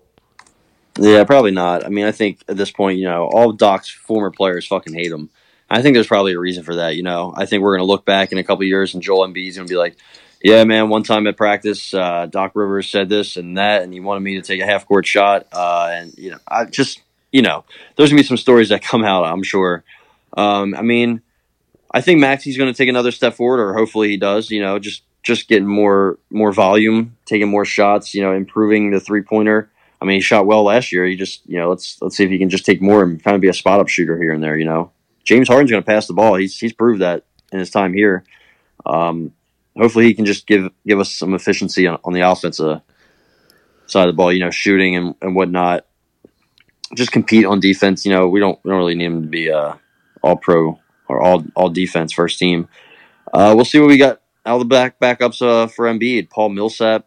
[1.00, 1.86] Yeah, probably not.
[1.86, 5.12] I mean, I think at this point, you know, all Doc's former players fucking hate
[5.12, 5.30] him.
[5.70, 6.96] I think there's probably a reason for that.
[6.96, 9.28] You know, I think we're going to look back in a couple years and Joel
[9.28, 9.96] Embiid's going to be like,
[10.44, 14.00] "Yeah, man, one time at practice, uh, Doc Rivers said this and that, and he
[14.00, 17.02] wanted me to take a half court shot." Uh, and you know, I just,
[17.32, 17.64] you know,
[17.96, 19.26] there's going to be some stories that come out.
[19.26, 19.84] I'm sure.
[20.38, 21.22] Um, I mean,
[21.92, 24.52] I think Maxey's going to take another step forward, or hopefully he does.
[24.52, 28.14] You know, just just getting more more volume, taking more shots.
[28.14, 29.72] You know, improving the three pointer.
[30.02, 31.06] I mean, he shot well last year.
[31.06, 33.36] He just, you know, let's let's see if he can just take more and kind
[33.36, 34.58] of be a spot up shooter here and there.
[34.58, 34.92] You know,
[35.24, 36.36] James Harden's going to pass the ball.
[36.36, 38.26] He's he's proved that in his time here.
[38.86, 39.32] Um,
[39.78, 42.82] hopefully, he can just give give us some efficiency on, on the offensive
[43.86, 44.34] side of the ball.
[44.34, 45.86] You know, shooting and, and whatnot.
[46.96, 48.06] Just compete on defense.
[48.06, 49.76] You know, we don't we don't really need him to be uh,
[50.22, 52.68] all pro or all all defense first team.
[53.34, 56.30] Uh, we'll see what we got out of the back backups uh, for Embiid.
[56.30, 57.06] Paul Millsap.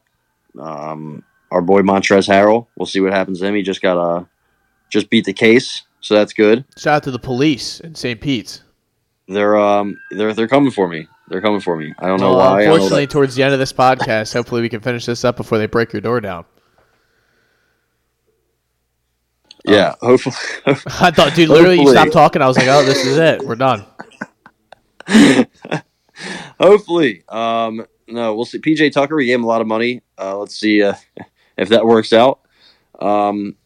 [0.59, 2.67] Um, our boy Montrezl Harrell.
[2.77, 3.55] We'll see what happens to him.
[3.55, 4.25] He just got uh,
[4.91, 6.65] just beat the case, so that's good.
[6.77, 8.21] Shout out to the police in St.
[8.21, 8.63] Pete's.
[9.29, 11.09] They're um they're they're coming for me.
[11.29, 11.93] They're coming for me.
[11.99, 12.61] I don't know Well, why.
[12.63, 15.37] Don't know unfortunately, towards the end of this podcast, hopefully we can finish this up
[15.37, 16.45] before they break your door down.
[19.65, 19.95] yeah.
[20.01, 20.37] Hopefully,
[21.01, 22.41] I thought, dude, literally, you stopped talking.
[22.43, 23.45] I was like, oh, this is it.
[23.45, 23.85] We're done.
[26.59, 27.25] hopefully.
[27.29, 28.59] Um, no, we'll see.
[28.59, 30.03] PJ Tucker, we gave him a lot of money.
[30.19, 30.95] Uh, let's see uh,
[31.57, 32.41] if that works out.
[33.01, 33.57] Um,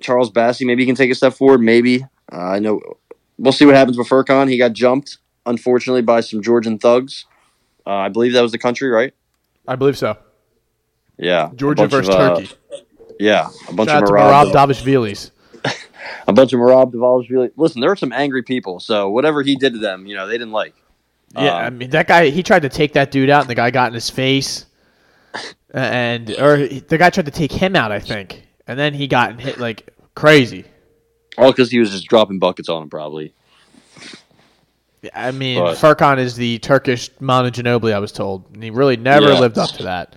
[0.00, 1.60] Charles Bassey, maybe he can take a step forward.
[1.60, 2.80] Maybe uh, I know.
[3.38, 4.48] We'll see what happens with Furkan.
[4.48, 7.26] He got jumped, unfortunately, by some Georgian thugs.
[7.86, 9.12] Uh, I believe that was the country, right?
[9.66, 10.16] I believe so.
[11.18, 12.54] Yeah, Georgia versus of, uh, Turkey.
[13.18, 15.30] Yeah, a bunch Shout of Marab, Marab Davishvilis.
[16.28, 17.52] a bunch of Marab Davalishvili.
[17.56, 20.34] Listen, there were some angry people, so whatever he did to them, you know, they
[20.34, 20.74] didn't like.
[21.36, 22.30] Yeah, Um, I mean that guy.
[22.30, 24.66] He tried to take that dude out, and the guy got in his face,
[25.74, 29.40] and or the guy tried to take him out, I think, and then he got
[29.40, 30.64] hit like crazy.
[31.36, 33.34] All because he was just dropping buckets on him, probably.
[35.14, 38.96] I mean, But- Furkan is the Turkish Manu Ginobili, I was told, and he really
[38.96, 39.40] never Yeah.
[39.40, 40.16] lived up to that.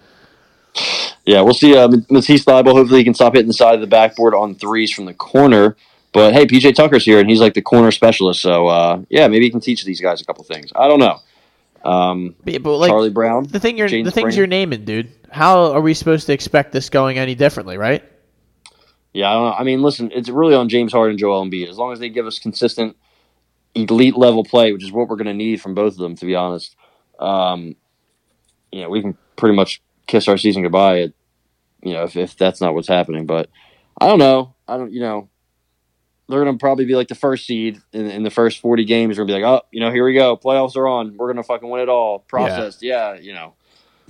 [1.26, 1.76] Yeah, we'll see.
[1.76, 4.94] Uh, Matisse Thybulle, hopefully he can stop hitting the side of the backboard on threes
[4.94, 5.76] from the corner.
[6.18, 8.42] But hey, PJ Tucker's here, and he's like the corner specialist.
[8.42, 10.72] So uh, yeah, maybe he can teach these guys a couple things.
[10.76, 11.20] I don't know.
[11.88, 14.38] Um, But, but, like Charlie Brown, the thing you're Jaden the things Springer.
[14.38, 15.12] you're naming, dude.
[15.30, 18.04] How are we supposed to expect this going any differently, right?
[19.14, 19.54] Yeah, I, don't know.
[19.54, 21.70] I mean, listen, it's really on James Harden and Joel Embiid.
[21.70, 22.98] As long as they give us consistent,
[23.76, 26.26] elite level play, which is what we're going to need from both of them, to
[26.26, 26.76] be honest.
[27.20, 27.76] Um,
[28.72, 31.02] you know, we can pretty much kiss our season goodbye.
[31.02, 31.14] At,
[31.84, 33.52] you know, if, if that's not what's happening, but
[34.02, 34.56] I don't know.
[34.68, 34.92] I don't.
[34.92, 35.30] You know,
[36.28, 39.18] they're going to probably be like the first seed in, in the first forty games.
[39.18, 40.38] We're going to be like, oh, you know, here we go.
[40.38, 41.18] Playoffs are on.
[41.18, 42.20] We're going to fucking win it all.
[42.20, 43.16] Processed, yeah.
[43.16, 43.54] you know.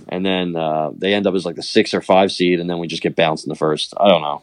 [0.08, 2.78] And then uh, they end up as like the six or five seed, and then
[2.78, 3.94] we just get bounced in the first.
[3.98, 4.42] I don't know.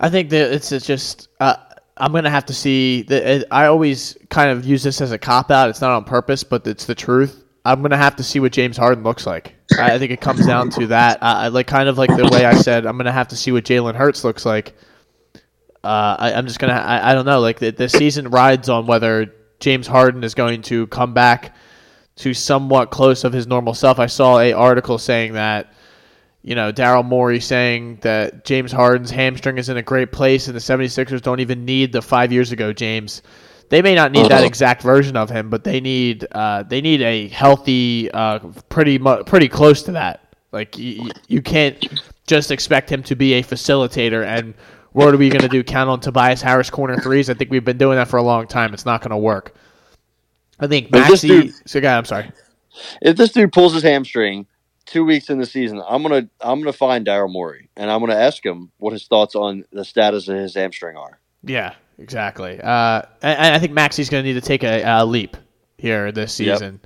[0.00, 1.56] I think that it's, it's just uh,
[1.96, 3.02] I'm gonna have to see.
[3.02, 5.70] The, I always kind of use this as a cop out.
[5.70, 7.44] It's not on purpose, but it's the truth.
[7.64, 9.54] I'm gonna have to see what James Harden looks like.
[9.78, 11.22] I I think it comes down to that.
[11.22, 12.84] I, I like kind of like the way I said.
[12.84, 14.74] I'm gonna have to see what Jalen Hurts looks like.
[15.84, 16.74] Uh, I, I'm just gonna.
[16.74, 17.40] I, I don't know.
[17.40, 21.56] Like the, the season rides on whether James Harden is going to come back
[22.16, 23.98] to somewhat close of his normal self.
[23.98, 25.72] I saw a article saying that
[26.44, 30.56] you know, Daryl Morey saying that James Harden's hamstring is in a great place and
[30.56, 33.22] the 76ers don't even need the five years ago James.
[33.68, 34.44] They may not need that Uh-huh.
[34.46, 39.22] exact version of him, but they need uh, they need a healthy, uh, pretty mu-
[39.24, 40.34] pretty close to that.
[40.50, 44.26] Like you, you can't just expect him to be a facilitator.
[44.26, 44.52] And
[44.92, 45.62] what are we going to do?
[45.62, 47.28] Count on Tobias Harris corner threes?
[47.30, 48.72] I think we've been doing that for a long time.
[48.74, 49.54] It's not going to work.
[50.60, 51.28] I think Maxey.
[51.28, 52.30] dude- So, guy, I'm sorry.
[53.00, 54.46] if this dude pulls his hamstring
[54.86, 58.14] two weeks in the season, I'm gonna I'm gonna find Daryl Morey and I'm gonna
[58.14, 61.18] ask him what his thoughts on the status of his hamstring are.
[61.44, 62.60] Yeah, exactly.
[62.60, 65.36] Uh, and I think Maxey's going to need to take a, a leap
[65.78, 66.56] here this Yep.
[66.58, 66.80] season.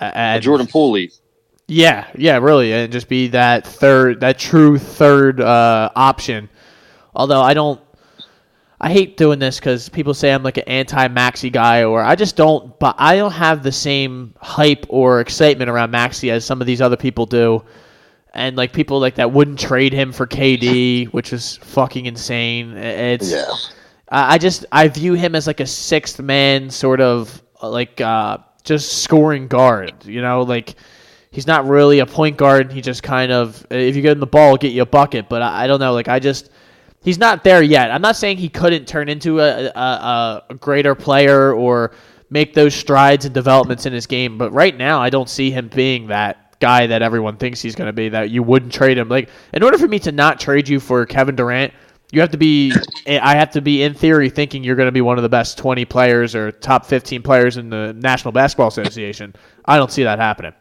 [0.00, 1.12] A- A And Jordan Poole lead.
[1.68, 6.48] yeah, yeah, really, and just be that third, that true third uh, option.
[7.14, 7.80] Although I don't,
[8.80, 12.36] I hate doing this because people say I'm like an anti-Maxey guy, or I just
[12.36, 12.78] don't.
[12.78, 16.80] But I don't have the same hype or excitement around Maxey as some of these
[16.80, 17.64] other people do.
[18.34, 22.76] And like people like that wouldn't trade him for KD, which is fucking insane.
[22.76, 23.32] It's
[24.08, 28.38] I I just I view him as like a sixth man sort of like uh,
[28.64, 30.04] just scoring guard.
[30.04, 30.74] You know, like
[31.30, 32.72] he's not really a point guard.
[32.72, 35.28] He just kind of if you get him the ball, get you a bucket.
[35.28, 35.92] But I, I don't know.
[35.92, 36.50] Like I just
[37.04, 37.90] he's not there yet.
[37.92, 41.92] I'm not saying he couldn't turn into a, a, a, greater player or
[42.30, 44.36] make those strides and developments in his game.
[44.38, 47.86] But right now, I don't see him being that guy that everyone thinks he's going
[47.86, 48.08] to be.
[48.08, 49.08] That you wouldn't trade him.
[49.08, 51.72] Like in order for me to not trade you for Kevin Durant.
[52.12, 52.72] You have to be.
[53.08, 55.58] I have to be in theory thinking you're going to be one of the best
[55.58, 59.34] 20 players or top 15 players in the National Basketball Association.
[59.64, 60.52] I don't see that happening.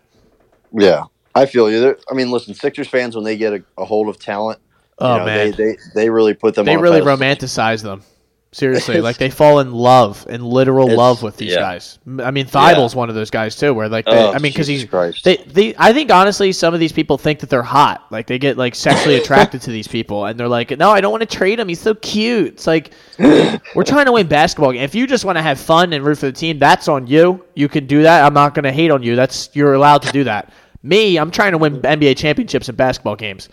[0.72, 1.04] Yeah.
[1.36, 1.96] I feel you.
[2.10, 4.60] I mean, listen, Sixers fans when they get a, a hold of talent,
[5.00, 6.66] Oh know, man, they, they they really put them.
[6.66, 7.18] they on really pedestal.
[7.58, 8.04] romanticize them.
[8.52, 11.60] Seriously, like they fall in love, in literal It's- love with these yeah.
[11.60, 11.98] guys.
[12.22, 14.68] I mean, Thybulle's one of those guys too, where like, they, Oh, I mean, because
[14.68, 15.24] he's Christ.
[15.24, 18.38] they, they, I think honestly, some of these people think that they're hot, like they
[18.38, 21.36] get like sexually attracted to these people, and they're like, no, I don't want to
[21.38, 21.68] trade him.
[21.68, 22.54] He's so cute.
[22.54, 24.72] It's like we're trying to win basketball.
[24.72, 24.84] games.
[24.84, 27.44] If you just want to have fun and root for the team, that's on you.
[27.56, 28.24] You can do that.
[28.24, 29.16] I'm not going to hate on you.
[29.16, 30.54] That's you're allowed to do that.
[30.84, 33.50] Me, I'm trying to win NBA championships and basketball games.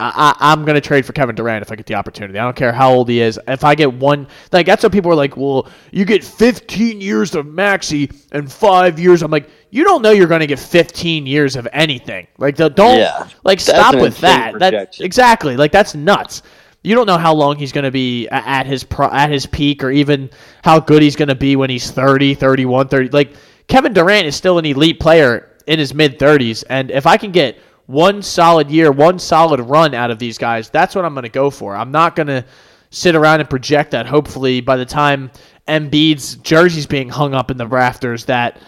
[0.00, 2.38] I, I'm going to trade for Kevin Durant if I get the opportunity.
[2.38, 3.38] I don't care how old he is.
[3.46, 5.36] If I get one, like that's what people are like.
[5.36, 9.22] Well, you get 15 years of Maxey and five years.
[9.22, 12.26] I'm like, you don't know you're going to get 15 years of anything.
[12.38, 13.28] Like, the, don't Yeah.
[13.44, 14.58] like stop with that.
[14.58, 16.42] That exactly like that's nuts.
[16.82, 19.82] You don't know how long he's going to be at his pro, at his peak
[19.82, 20.28] or even
[20.62, 23.08] how good he's going to be when he's 30, 31, 30.
[23.08, 23.34] Like
[23.68, 27.32] Kevin Durant is still an elite player in his mid 30s and if I can
[27.32, 31.24] get one solid year, one solid run out of these guys, that's what I'm going
[31.24, 31.76] to go for.
[31.76, 32.44] I'm not going to
[32.90, 35.30] sit around and project that hopefully by the time
[35.66, 38.60] Embiid's jersey's being hung up in the rafters that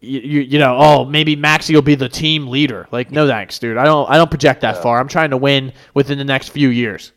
[0.00, 2.88] you, you, you know, oh, maybe Maxey will be the team leader.
[2.90, 3.76] Like, no thanks, dude.
[3.76, 4.98] I don't I don't project that far.
[4.98, 7.12] I'm trying to win within the next few years.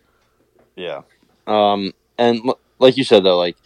[0.75, 1.01] Yeah.
[1.47, 2.41] Um, and
[2.77, 3.57] like you said though, like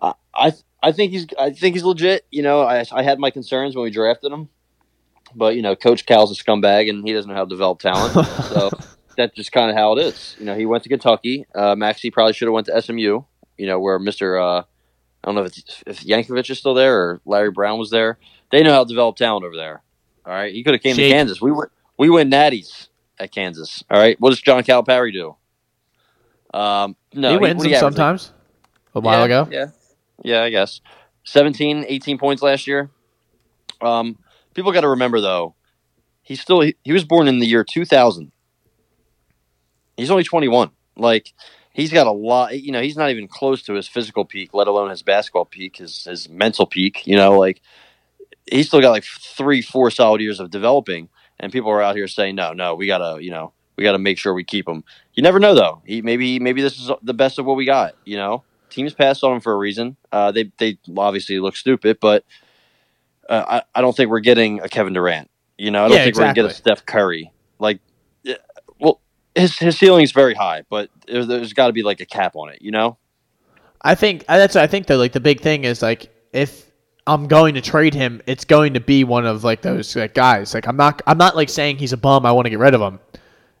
[0.00, 0.52] I, I,
[0.82, 2.24] I think he's, I think he's legit.
[2.30, 4.48] You know, I, I had my concerns when we drafted him,
[5.34, 8.12] but you know, Coach Cal's a scumbag and he doesn't know how to develop talent.
[8.48, 8.70] so
[9.16, 10.36] that's just kind of how it is.
[10.38, 11.46] You know, he went to Kentucky.
[11.54, 13.22] Uh, Maxey probably should have went to SMU.
[13.56, 14.64] You know, where Mister uh, I
[15.24, 18.18] don't know if it's, if Jankovich is still there or Larry Brown was there.
[18.50, 19.82] They know how to develop talent over there.
[20.24, 21.10] All right, he could have came Shake.
[21.10, 21.40] to Kansas.
[21.40, 23.82] We were we win natties at Kansas.
[23.90, 25.36] All right, what does John Calipari do?
[26.54, 28.32] Um, no, he wins what them do you average, like, sometimes.
[28.94, 29.48] A while yeah, ago.
[29.50, 29.66] Yeah.
[30.22, 30.80] Yeah, I guess.
[31.24, 32.90] 17, 18 points last year.
[33.80, 34.18] Um,
[34.58, 35.54] people got to remember, though,
[36.22, 38.32] he's still, he, was born in the year 2000.
[39.96, 40.70] He's only 21.
[40.96, 41.32] Like,
[41.72, 44.66] he's got a lot, you know, he's not even close to his physical peak, let
[44.66, 47.62] alone his basketball peak, his, his mental peak, you know, like,
[48.50, 51.08] he's still got like three, four solid years of developing.
[51.38, 53.92] And people are out here saying, no, no, we got to, you know, we got
[53.92, 54.82] to make sure we keep him.
[55.14, 55.82] You never know, though.
[55.86, 57.94] He maybe maybe this is the best of what we got.
[58.04, 59.96] You know, teams passed on him for a reason.
[60.10, 62.24] Uh, they they obviously look stupid, but
[63.28, 65.30] uh, I I don't think we're getting a Kevin Durant.
[65.56, 66.50] You know, I don't Yeah, think we're gonna get a.
[66.50, 67.32] Steph Curry.
[67.58, 67.80] Like,
[68.78, 69.00] well,
[69.34, 72.36] his his ceiling is very high, but there's, there's got to be like a cap
[72.36, 72.62] on it.
[72.62, 72.96] You know?
[73.82, 76.70] I think that's I think that like the big thing is like if
[77.06, 80.54] I'm going to trade him, it's going to be one of like those like guys.
[80.54, 82.26] Like I'm not I'm not like saying he's a bum.
[82.26, 83.00] I want to get rid of him.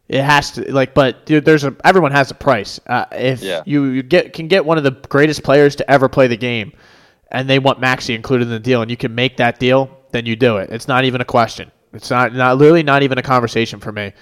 [0.08, 2.80] It has to like, but dude, there's a everyone has a price.
[2.86, 3.62] Uh, if Yeah.
[3.66, 6.72] you, you get can get one of the greatest players to ever play the game,
[7.30, 10.26] and they want Maxey included in the deal, and you can make that deal, then
[10.26, 10.70] you do it.
[10.70, 11.70] It's not even a question.
[11.92, 14.12] It's not not literally not even a conversation for me.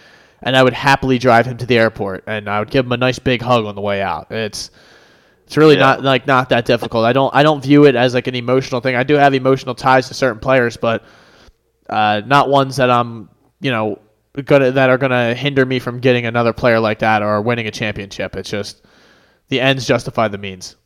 [0.42, 2.96] And I would happily drive him to the airport, and I would give him a
[2.96, 4.30] nice big hug on the way out.
[4.30, 4.70] It's
[5.46, 5.80] it's really Yeah.
[5.80, 7.04] not like not that difficult.
[7.04, 8.96] I don't I don't view it as like an emotional thing.
[8.96, 11.04] I do have emotional ties to certain players, but
[11.88, 13.28] uh, not ones that I'm
[13.60, 13.98] you know
[14.44, 17.70] gonna that are gonna hinder me from getting another player like that or winning a
[17.70, 18.36] championship.
[18.36, 18.82] It's just
[19.48, 20.76] the ends justify the means.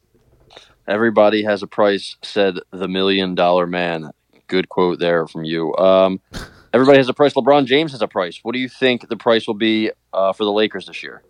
[0.88, 4.10] Everybody has a price," said the Million Dollar Man.
[4.46, 5.76] Good quote there from you.
[5.76, 6.20] Um,
[6.72, 7.34] everybody has a price.
[7.34, 8.40] LeBron James has a price.
[8.42, 11.22] What do you think the price will be uh, for the Lakers this year?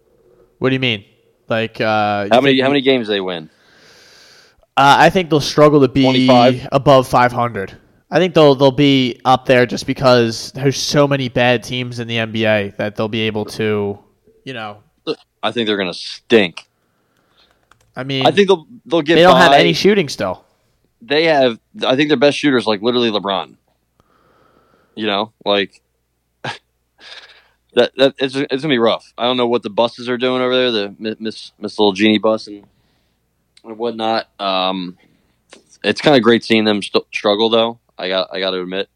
[0.58, 1.04] What do you mean?
[1.48, 3.50] Like uh, you How many how many games they win?
[4.76, 6.68] Uh, I think they'll struggle to be 25?
[6.72, 7.76] above 500.
[8.10, 12.08] I think they'll they'll be up there just because there's so many bad teams in
[12.08, 13.98] the NBA that they'll be able to,
[14.44, 14.82] you know.
[15.42, 16.69] I think they're going to stink.
[17.96, 19.16] I mean, I think they'll they'll get.
[19.16, 20.44] they don't have any shooting still.
[21.02, 21.58] They have.
[21.84, 23.56] I think their best shooters like literally LeBron.
[24.94, 25.80] You know, like
[26.44, 27.92] that.
[27.96, 29.12] That it's it's gonna be rough.
[29.16, 30.70] I don't know what the buses are doing over there.
[30.70, 32.64] The Miss Miss Little Jeanie Buss and
[33.64, 34.28] and whatnot.
[34.40, 34.98] Um,
[35.82, 37.78] it's kind of great seeing them st- struggle though.
[37.98, 38.88] I got I got to admit,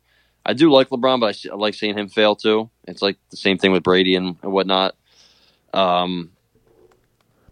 [0.46, 2.70] I do like LeBron, but I, I like seeing him fail too.
[2.86, 4.94] It's like the same thing with Brady and, and whatnot.
[5.72, 6.30] Um,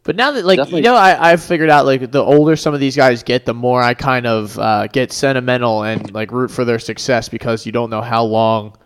[0.04, 0.80] But now that like Definitely.
[0.80, 3.54] you know, I I've figured out like the older some of these guys get, the
[3.54, 7.72] more I kind of uh, get sentimental and like root for their success because you
[7.72, 8.76] don't know how long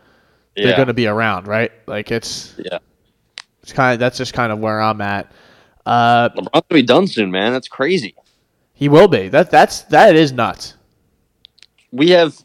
[0.54, 1.72] they're going to be around, right?
[1.86, 2.78] Like it's yeah.
[3.62, 5.32] it's kind of that's just kind of where I'm at.
[5.86, 7.52] Uh, LeBron's gonna be done soon, man.
[7.52, 8.14] That's crazy.
[8.74, 9.28] he will be.
[9.28, 10.74] That that's that is nuts.
[11.92, 12.36] we have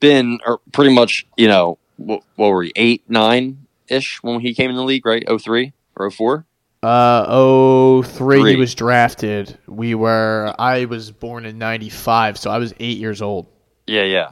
[0.00, 4.54] been or pretty much, you know, what, what were we, eight, nine ish when he
[4.54, 5.24] came in the league, right?
[5.28, 6.46] 03 or 04?
[6.82, 9.58] Uh, oh three, he was drafted.
[9.66, 10.54] We were.
[10.58, 13.46] I was born in '95, so I was eight years old.
[13.86, 14.30] Yeah, yeah.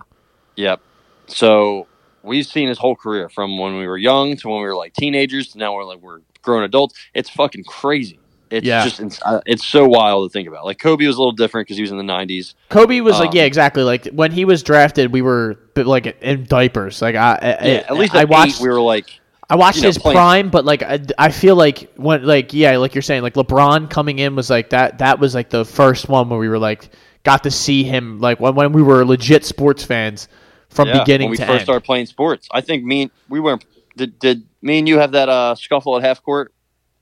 [0.55, 0.80] Yep.
[1.26, 1.86] So
[2.22, 4.92] we've seen his whole career from when we were young to when we were like
[4.94, 6.94] teenagers to now we're like we're grown adults.
[7.14, 8.20] It's fucking crazy.
[8.49, 8.84] It's Yeah.
[8.84, 10.64] just it's, uh, it's so wild to think about.
[10.64, 12.55] Like Kobe was a little different because he was in the 90s.
[12.68, 13.82] Kobe was like, Um, yeah, exactly.
[13.82, 17.03] Like when he was drafted, we were like in diapers.
[17.03, 18.61] Like I, I Yeah, at least I at watched.
[18.61, 19.18] eight, we were like,
[19.49, 22.53] I watched you know, his playing- prime, but like I, I feel like when like
[22.53, 24.99] yeah, like you're saying, like LeBron coming in was like that.
[24.99, 26.90] That was like the first one where we were like
[27.22, 30.28] got to see him like when when we were legit sports fans
[30.68, 31.62] from yeah, beginning when we to first end.
[31.62, 32.49] started playing sports.
[32.53, 33.64] I think me and we weren't.
[33.97, 36.53] Did, did me and you have that uh, scuffle at half court?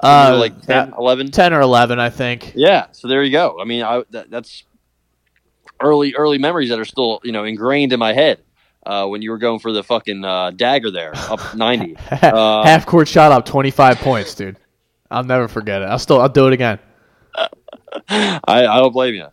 [0.03, 1.30] We uh, like 10, that- 11?
[1.30, 2.53] ten or eleven, I think.
[2.55, 3.59] Yeah, so there you go.
[3.61, 4.64] I mean, I that, that's
[5.80, 8.40] early early memories that are still you know ingrained in my head.
[8.87, 11.97] Uh, when you were going for the fucking uh, dagger there, up ninety.
[12.22, 14.57] Uh, Half court shot up, twenty five points, dude.
[15.11, 15.87] I'll never forget it.
[15.87, 16.78] I'll still I'll do it again.
[18.09, 19.26] I, I don't blame you.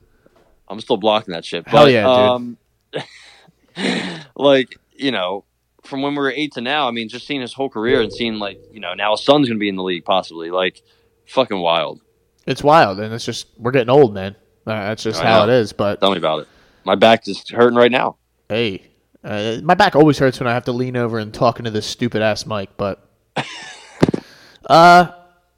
[0.68, 1.68] I'm still blocking that shit.
[1.68, 3.78] Hell But, yeah, dude.
[3.78, 5.44] Um, like you know,
[5.84, 8.12] from when we were eight to now, I mean, just seeing his whole career and
[8.12, 10.82] seeing like you know now his son's gonna be in the league possibly, like
[11.28, 12.02] fucking wild.
[12.46, 14.36] It's wild, and it's just we're getting old, man.
[14.66, 15.54] Uh, that's just I how it know.
[15.54, 15.74] is.
[15.74, 16.48] But Tell me about it.
[16.86, 18.18] My back is hurting right now.
[18.50, 18.88] hey,
[19.24, 21.86] uh, my back always hurts when I have to lean over and talk into this
[21.86, 22.70] stupid ass mic.
[22.78, 23.06] But
[23.36, 25.12] uh,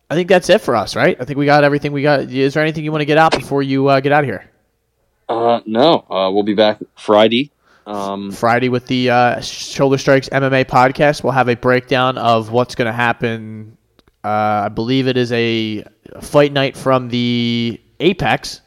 [0.09, 1.18] I think that's it for us, right?
[1.20, 2.22] I think we got everything we got.
[2.22, 4.49] Is there anything you want to get out before you uh, get out of here?
[5.30, 7.51] Uh, no, uh, we'll be back Friday.
[7.86, 11.24] Um, Friday with the uh, Shoulder Strikes MMA podcast.
[11.24, 13.78] We'll have a breakdown of what's going to happen
[14.24, 15.84] Uh, I believe it is a
[16.22, 18.61] fight night from the Apex,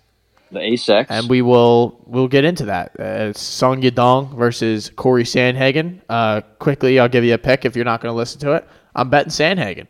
[0.57, 1.07] The Asex.
[1.11, 2.93] and we will we'll get into that.
[2.99, 6.01] Uh, it's Song Yadong versus Corey Sandhagen.
[6.09, 8.67] Uh, quickly, I'll give you a pick if you're not going to listen to it.
[8.95, 9.87] I'm betting Sandhagen.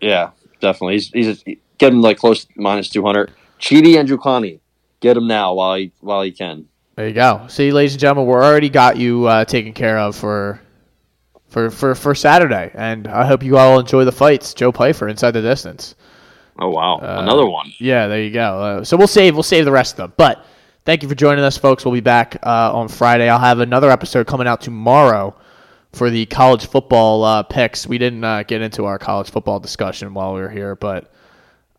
[0.00, 0.30] yeah,
[0.60, 0.94] definitely.
[0.94, 1.44] He's he's
[1.78, 3.32] get him like close to minus two hundred.
[3.60, 4.60] Chidi Njokuani,
[5.00, 6.66] get him now while he while he can.
[6.96, 7.46] There you go.
[7.48, 10.60] See, ladies and gentlemen, we're already got you uh, taken care of for
[11.48, 14.54] for for for Saturday, and I hope you all enjoy the fights.
[14.54, 15.94] Joe Pyfer inside the distance.
[16.58, 17.72] Oh wow, Uh, another one.
[17.78, 18.60] Yeah, there you go.
[18.60, 20.12] Uh, so we'll save we'll save the rest of them.
[20.16, 20.44] But
[20.84, 21.84] thank you for joining us, folks.
[21.84, 23.28] We'll be back uh, on Friday.
[23.28, 25.36] I'll have another episode coming out tomorrow
[25.92, 27.86] for the college football uh, picks.
[27.86, 31.10] We didn't uh, get into our college football discussion while we were here, but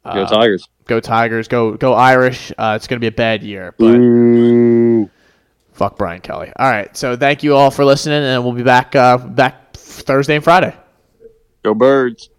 [0.05, 0.67] Go Tigers.
[0.85, 2.51] go Tigers, go go Irish.
[2.57, 5.09] Uh, it's going to be a bad year, but Boo.
[5.73, 6.51] fuck Brian Kelly.
[6.57, 10.35] All right, so thank you all for listening, and we'll be back uh, back Thursday
[10.35, 10.75] and Friday.
[11.63, 12.29] Go Birds.